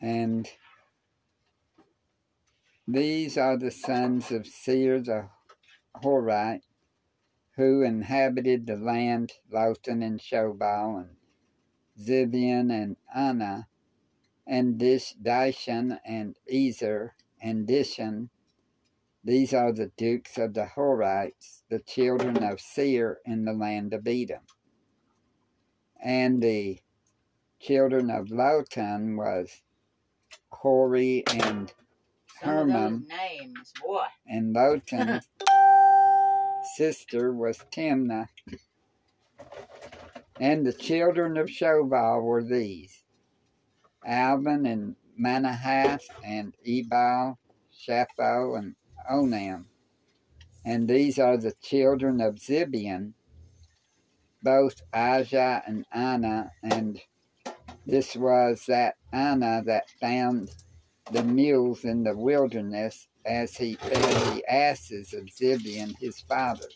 And 0.00 0.48
these 2.88 3.36
are 3.38 3.56
the 3.56 3.70
sons 3.70 4.30
of 4.32 4.46
Seir 4.46 5.00
the 5.00 5.28
Horite, 6.02 6.62
who 7.56 7.82
inhabited 7.82 8.66
the 8.66 8.76
land, 8.76 9.32
Lotan 9.52 10.02
and 10.02 10.18
Shobal, 10.18 10.98
and 10.98 11.16
Zibeon 12.02 12.70
and 12.70 12.96
Anah, 13.14 13.68
and 14.46 14.78
Dish, 14.78 15.14
Dishan 15.22 15.98
and 16.04 16.36
Ezer 16.52 17.14
and 17.40 17.66
Dishan. 17.66 18.28
These 19.24 19.54
are 19.54 19.72
the 19.72 19.92
dukes 19.96 20.36
of 20.36 20.54
the 20.54 20.66
Horites, 20.66 21.62
the 21.70 21.78
children 21.78 22.42
of 22.42 22.60
Seir 22.60 23.18
in 23.24 23.44
the 23.44 23.52
land 23.52 23.94
of 23.94 24.06
Edom. 24.06 24.42
And 26.02 26.42
the 26.42 26.80
children 27.60 28.10
of 28.10 28.26
Lotan 28.26 29.16
was 29.16 29.62
Hori 30.50 31.22
and 31.28 31.72
Hermon, 32.40 33.06
names, 33.08 33.72
boy. 33.80 34.06
and 34.26 34.52
Lotan's 34.54 35.28
sister 36.76 37.32
was 37.32 37.58
Timnah. 37.70 38.28
And 40.40 40.66
the 40.66 40.72
children 40.72 41.36
of 41.36 41.48
Shobal 41.48 42.22
were 42.22 42.42
these 42.42 43.04
Alvan 44.04 44.66
and 44.66 44.96
Manahath 45.20 46.02
and 46.24 46.54
Ebal, 46.64 47.38
Shepho 47.72 48.58
and 48.58 48.74
Onam. 49.10 49.66
And 50.64 50.88
these 50.88 51.18
are 51.18 51.36
the 51.36 51.54
children 51.62 52.20
of 52.20 52.36
Zibeon, 52.36 53.12
both 54.42 54.82
Ajah 54.92 55.62
and 55.66 55.84
Anah. 55.92 56.50
And 56.62 57.00
this 57.86 58.16
was 58.16 58.64
that 58.66 58.96
Anah 59.12 59.62
that 59.66 59.90
found 60.00 60.50
the 61.10 61.22
mules 61.22 61.84
in 61.84 62.04
the 62.04 62.16
wilderness 62.16 63.08
as 63.24 63.56
he 63.56 63.74
fed 63.74 64.34
the 64.34 64.44
asses 64.48 65.12
of 65.12 65.24
Zibeon 65.26 65.96
his 65.98 66.20
father. 66.20 66.68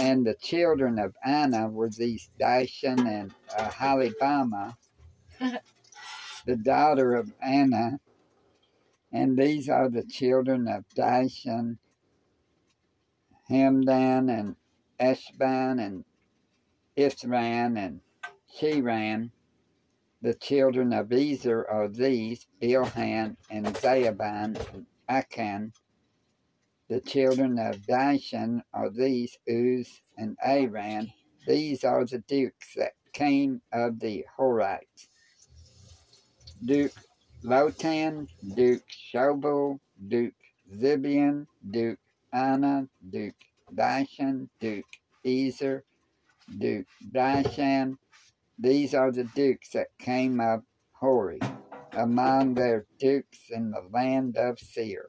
And 0.00 0.26
the 0.26 0.34
children 0.34 0.98
of 0.98 1.14
Anah 1.22 1.68
were 1.68 1.90
these 1.90 2.30
Dishan 2.40 3.06
and 3.06 3.34
uh, 3.54 3.68
Halibama, 3.68 4.72
the 6.46 6.56
daughter 6.56 7.14
of 7.14 7.30
Anah. 7.42 8.00
And 9.12 9.36
these 9.36 9.68
are 9.68 9.90
the 9.90 10.04
children 10.04 10.68
of 10.68 10.84
Dishan, 10.96 11.76
Hamdan, 13.50 14.30
and 14.30 14.56
Eshban, 14.98 15.84
and 15.84 16.04
Ithran, 16.96 17.76
and 17.76 18.00
Shiran. 18.58 19.32
The 20.22 20.32
children 20.32 20.94
of 20.94 21.12
Ezer 21.12 21.68
are 21.68 21.88
these, 21.88 22.46
Bilhan, 22.62 23.36
and 23.50 23.66
Zaaban, 23.66 24.58
and 24.72 24.86
Akan. 25.10 25.72
The 26.90 27.00
children 27.00 27.56
of 27.60 27.76
Dishan 27.82 28.62
are 28.74 28.90
these, 28.90 29.38
Uz 29.48 30.02
and 30.18 30.36
Aran. 30.44 31.12
These 31.46 31.84
are 31.84 32.04
the 32.04 32.18
dukes 32.18 32.74
that 32.74 32.94
came 33.12 33.62
of 33.72 34.00
the 34.00 34.24
Horites. 34.36 35.06
Duke 36.64 36.90
Lotan, 37.44 38.26
Duke 38.56 38.82
Shobal, 39.14 39.78
Duke 40.08 40.34
Zibeon, 40.74 41.46
Duke 41.70 42.00
Anah, 42.32 42.88
Duke 43.08 43.36
Dishan, 43.72 44.48
Duke 44.58 44.84
Ezer, 45.24 45.84
Duke 46.58 46.88
Dishan. 47.12 47.98
These 48.58 48.94
are 48.94 49.12
the 49.12 49.30
dukes 49.36 49.70
that 49.74 49.96
came 50.00 50.40
of 50.40 50.64
Hori, 50.94 51.38
among 51.92 52.54
their 52.54 52.86
dukes 52.98 53.38
in 53.50 53.70
the 53.70 53.86
land 53.92 54.36
of 54.36 54.58
Seir. 54.58 55.08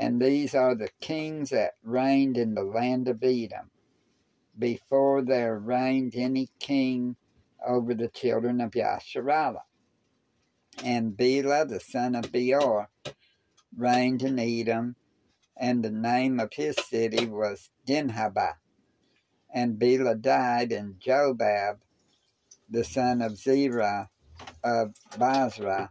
And 0.00 0.18
these 0.18 0.54
are 0.54 0.74
the 0.74 0.88
kings 1.02 1.50
that 1.50 1.74
reigned 1.84 2.38
in 2.38 2.54
the 2.54 2.64
land 2.64 3.06
of 3.06 3.22
Edom, 3.22 3.70
before 4.58 5.20
there 5.20 5.58
reigned 5.58 6.14
any 6.16 6.48
king 6.58 7.16
over 7.64 7.92
the 7.92 8.08
children 8.08 8.62
of 8.62 8.70
Yasharallah. 8.70 9.64
And 10.82 11.14
Bela, 11.14 11.66
the 11.66 11.80
son 11.80 12.14
of 12.14 12.32
Beor, 12.32 12.88
reigned 13.76 14.22
in 14.22 14.38
Edom, 14.38 14.96
and 15.54 15.84
the 15.84 15.90
name 15.90 16.40
of 16.40 16.54
his 16.54 16.76
city 16.76 17.26
was 17.26 17.68
Dinhabah. 17.86 18.54
And 19.52 19.78
Bela 19.78 20.14
died, 20.14 20.72
and 20.72 20.98
Jobab, 20.98 21.76
the 22.70 22.84
son 22.84 23.20
of 23.20 23.36
Zerah 23.36 24.08
of 24.64 24.94
Basra, 25.18 25.90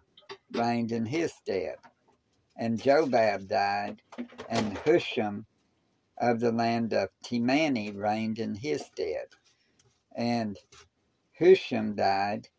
reigned 0.52 0.92
in 0.92 1.06
his 1.06 1.32
stead. 1.32 1.76
And 2.62 2.78
Jobab 2.78 3.48
died, 3.48 4.02
and 4.50 4.78
Husham 4.80 5.46
of 6.18 6.42
the 6.42 6.52
land 6.52 6.92
of 6.92 7.08
Temani 7.24 7.96
reigned 7.96 8.38
in 8.38 8.54
his 8.56 8.86
stead. 8.86 9.28
And 10.14 10.60
Husham 11.40 11.96
died, 11.96 12.50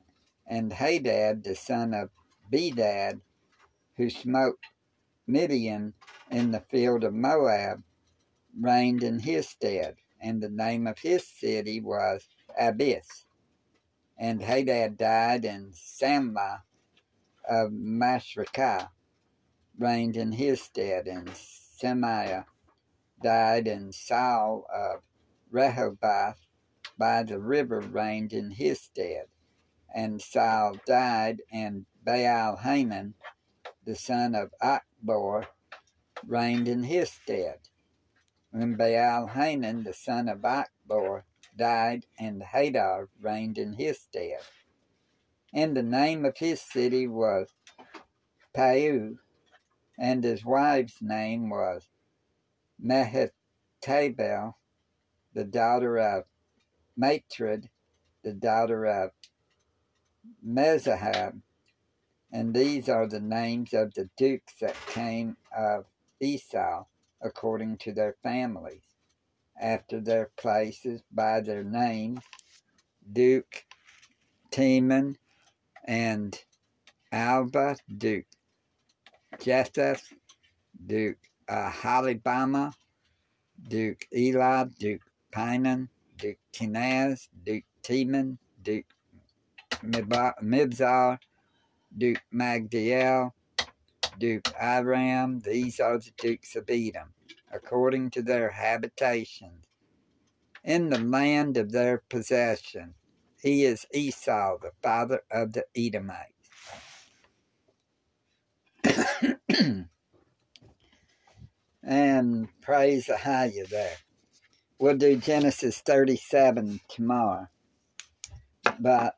and 0.47 0.73
Hadad, 0.73 1.45
the 1.45 1.55
son 1.55 1.93
of 1.93 2.09
Bedad, 2.51 3.21
who 3.99 4.09
smote 4.09 4.61
Midian 5.27 5.93
in 6.31 6.51
the 6.51 6.65
field 6.71 7.05
of 7.05 7.13
Moab, 7.13 7.83
reigned 8.59 9.03
in 9.03 9.19
his 9.19 9.51
stead. 9.51 9.97
And 10.19 10.43
the 10.43 10.49
name 10.49 10.87
of 10.87 10.99
his 10.99 11.27
city 11.27 11.79
was 11.79 12.27
Abis. 12.59 13.27
And 14.19 14.41
Hadad 14.41 14.97
died, 14.97 15.45
in 15.45 15.73
Samlah 15.73 16.63
of 17.47 17.71
Masrekah 17.73 18.89
reigned 19.81 20.17
in 20.17 20.33
his 20.33 20.61
stead. 20.61 21.07
And 21.09 21.31
Shemaiah 21.81 22.47
died, 23.23 23.67
and 23.67 23.95
Saul 23.95 24.67
of 24.73 25.01
Rehoboth 25.51 26.47
by 26.99 27.23
the 27.23 27.41
river 27.41 27.81
reigned 27.81 28.33
in 28.33 28.51
his 28.53 28.81
stead. 28.81 29.27
And 29.93 30.21
Saul 30.21 30.77
died, 30.87 31.43
and 31.51 31.87
Baal 32.05 32.59
Hanan, 32.59 33.15
the 33.85 33.97
son 33.97 34.35
of 34.35 34.51
Achbor, 34.63 35.47
reigned 36.27 36.69
in 36.69 36.85
his 36.85 37.11
stead. 37.11 37.59
When 38.51 38.77
Baal 38.77 39.29
Hanan, 39.29 39.85
the 39.85 39.95
son 39.95 40.29
of 40.29 40.39
Achbor, 40.41 41.23
died, 41.57 42.07
and 42.19 42.43
Hadar 42.43 43.09
reigned 43.21 43.59
in 43.59 43.73
his 43.75 44.01
stead. 44.01 44.41
And 45.53 45.77
the 45.77 45.83
name 45.83 46.25
of 46.25 46.39
his 46.39 46.61
city 46.61 47.09
was 47.09 47.49
Pau, 48.55 49.17
and 50.01 50.25
his 50.25 50.45
wife's 50.45 51.03
name 51.03 51.51
was 51.51 51.87
Mehetabel, 52.83 54.55
the 55.35 55.45
daughter 55.45 55.99
of 55.99 56.25
Matred, 56.97 57.69
the 58.25 58.33
daughter 58.33 58.87
of 58.87 59.11
Mezahab, 60.45 61.43
And 62.33 62.55
these 62.55 62.89
are 62.89 63.07
the 63.07 63.21
names 63.21 63.75
of 63.75 63.93
the 63.93 64.09
dukes 64.17 64.55
that 64.61 64.75
came 64.87 65.37
of 65.55 65.85
Esau 66.19 66.87
according 67.21 67.77
to 67.77 67.93
their 67.93 68.17
families, 68.23 68.83
after 69.61 70.01
their 70.01 70.31
places 70.39 71.03
by 71.13 71.41
their 71.41 71.63
names 71.63 72.21
Duke, 73.13 73.65
Teman, 74.51 75.17
and 75.85 76.43
Alba, 77.13 77.77
Duke, 77.99 78.27
Jetheth, 79.41 80.13
Duke 80.87 81.19
uh, 81.49 81.71
Duke 83.69 84.07
Eli, 84.15 84.65
Duke 84.79 85.03
Pinan, 85.33 85.89
Duke 86.19 86.39
Kenaz, 86.53 87.29
Duke 87.45 87.65
Teman, 87.83 88.39
Duke 88.63 88.87
Mibzar, 89.83 91.19
Duke 91.97 92.23
Magdiel, 92.35 93.33
Duke 94.19 94.49
Iram. 94.61 95.41
These 95.41 95.81
are 95.81 95.99
the 95.99 96.11
dukes 96.19 96.57
of 96.57 96.69
Edom, 96.69 97.15
according 97.53 98.11
to 98.11 98.23
their 98.23 98.51
habitations, 98.51 99.65
in 100.63 100.91
the 100.91 100.99
land 100.99 101.57
of 101.57 101.73
their 101.73 102.03
possession. 102.09 102.95
He 103.43 103.65
is 103.65 103.87
Esau, 103.95 104.59
the 104.59 104.73
father 104.83 105.23
of 105.31 105.53
the 105.53 105.65
Edomites. 105.75 106.40
and 111.83 112.49
praise 112.61 113.07
the 113.07 113.17
higher 113.17 113.65
there. 113.69 113.97
We'll 114.79 114.97
do 114.97 115.17
Genesis 115.17 115.81
37 115.81 116.81
tomorrow. 116.89 117.49
But, 118.79 119.17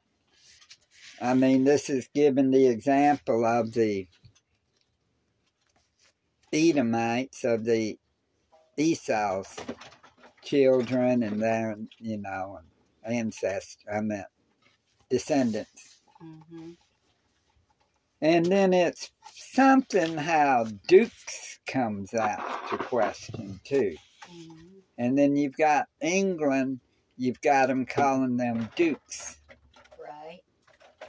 I 1.20 1.34
mean, 1.34 1.64
this 1.64 1.88
is 1.90 2.08
given 2.14 2.50
the 2.50 2.66
example 2.66 3.44
of 3.44 3.72
the 3.72 4.06
Edomites, 6.52 7.44
of 7.44 7.64
the 7.64 7.98
Esau's 8.76 9.56
children 10.42 11.22
and 11.22 11.40
their, 11.40 11.76
you 11.98 12.18
know, 12.18 12.58
ancestors, 13.04 13.78
I 13.92 14.00
meant 14.00 14.26
descendants. 15.08 16.00
Mm-hmm. 16.22 16.72
And 18.22 18.46
then 18.46 18.72
it's 18.72 19.10
something 19.34 20.16
how 20.16 20.66
Dukes 20.86 21.58
comes 21.66 22.14
out 22.14 22.68
to 22.70 22.78
question 22.78 23.58
too. 23.64 23.96
And 24.96 25.18
then 25.18 25.34
you've 25.34 25.56
got 25.56 25.88
England, 26.00 26.78
you've 27.16 27.40
got 27.40 27.66
them 27.66 27.84
calling 27.84 28.36
them 28.36 28.70
Dukes. 28.76 29.38
Right. 30.00 30.40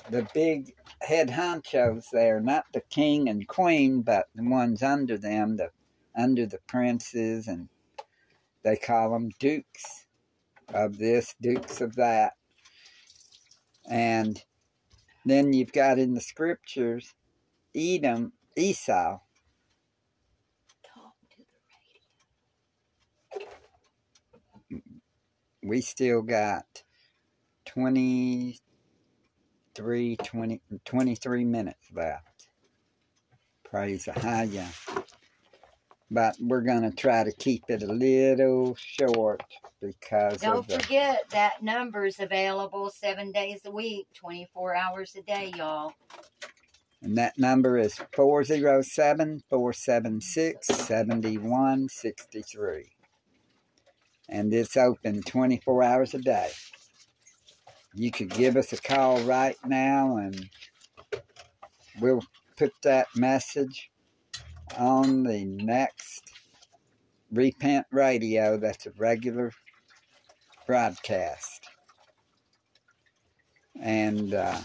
The 0.09 0.27
big 0.33 0.73
head 1.01 1.29
honchos 1.29 2.05
there, 2.11 2.41
not 2.41 2.65
the 2.73 2.81
king 2.89 3.29
and 3.29 3.47
queen, 3.47 4.01
but 4.01 4.25
the 4.33 4.49
ones 4.49 4.81
under 4.81 5.15
them, 5.15 5.57
the 5.57 5.69
under 6.17 6.47
the 6.47 6.59
princes, 6.67 7.47
and 7.47 7.69
they 8.63 8.75
call 8.75 9.11
them 9.11 9.29
Dukes 9.39 10.07
of 10.73 10.97
this, 10.97 11.35
Dukes 11.39 11.79
of 11.79 11.95
that. 11.95 12.33
And 13.87 14.43
then 15.25 15.53
you've 15.53 15.73
got 15.73 15.99
in 15.99 16.13
the 16.13 16.21
scriptures 16.21 17.13
Edom, 17.75 18.33
Esau. 18.55 19.19
We 25.63 25.81
still 25.81 26.21
got 26.21 26.83
23, 27.65 28.59
20, 30.17 30.61
23 30.85 31.45
minutes 31.45 31.87
left. 31.93 32.47
Praise 33.63 34.05
the 34.05 34.13
high 34.13 34.43
but 36.13 36.35
we're 36.39 36.61
going 36.61 36.83
to 36.83 36.95
try 36.95 37.23
to 37.23 37.31
keep 37.31 37.63
it 37.69 37.81
a 37.81 37.91
little 37.91 38.75
short 38.75 39.41
because 39.81 40.39
don't 40.39 40.71
forget 40.71 41.27
that 41.31 41.63
number 41.63 42.05
is 42.05 42.19
available 42.19 42.91
seven 42.91 43.31
days 43.31 43.61
a 43.65 43.71
week 43.71 44.05
24 44.13 44.75
hours 44.75 45.15
a 45.17 45.23
day 45.23 45.51
y'all. 45.57 45.91
And 47.01 47.17
that 47.17 47.39
number 47.39 47.79
is 47.79 47.95
407 48.15 49.41
476 49.49 50.67
7163 50.67 52.91
and 54.29 54.53
it's 54.53 54.77
open 54.77 55.23
24 55.23 55.83
hours 55.83 56.13
a 56.13 56.19
day. 56.19 56.51
You 57.95 58.11
could 58.11 58.29
give 58.29 58.55
us 58.55 58.71
a 58.71 58.77
call 58.77 59.19
right 59.21 59.57
now 59.65 60.17
and 60.17 60.47
we'll 61.99 62.23
put 62.55 62.71
that 62.83 63.07
message 63.15 63.89
on 64.77 65.23
the 65.23 65.45
next 65.45 66.31
Repent 67.31 67.85
Radio 67.91 68.57
that's 68.57 68.85
a 68.85 68.91
regular 68.97 69.51
broadcast. 70.67 71.67
And 73.81 74.33
uh, 74.33 74.59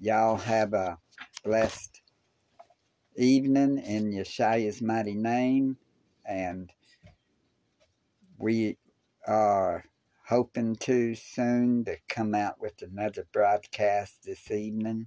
y'all 0.00 0.36
have 0.36 0.72
a 0.72 0.98
blessed 1.44 2.00
evening 3.16 3.78
in 3.78 4.12
Yeshua's 4.12 4.82
mighty 4.82 5.14
name. 5.14 5.76
And 6.24 6.72
we 8.38 8.76
are 9.26 9.84
hoping 10.26 10.74
to 10.76 11.14
soon 11.14 11.84
to 11.84 11.96
come 12.08 12.34
out 12.34 12.60
with 12.60 12.82
another 12.82 13.26
broadcast 13.32 14.24
this 14.24 14.50
evening. 14.50 15.06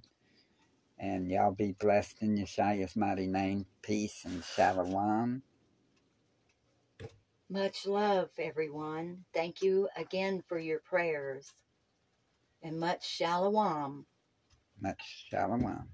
And 1.00 1.30
y'all 1.30 1.52
be 1.52 1.72
blessed 1.72 2.22
in 2.22 2.36
Yeshua's 2.38 2.96
mighty 2.96 3.26
name. 3.28 3.66
Peace 3.82 4.24
and 4.24 4.44
shalom. 4.44 5.42
Much 7.50 7.86
love, 7.86 8.30
everyone. 8.38 9.24
Thank 9.34 9.62
you 9.62 9.88
again 9.96 10.42
for 10.48 10.58
your 10.58 10.80
prayers. 10.80 11.52
And 12.62 12.80
much 12.80 13.06
shalom. 13.08 14.06
Much 14.80 15.26
shalom. 15.30 15.88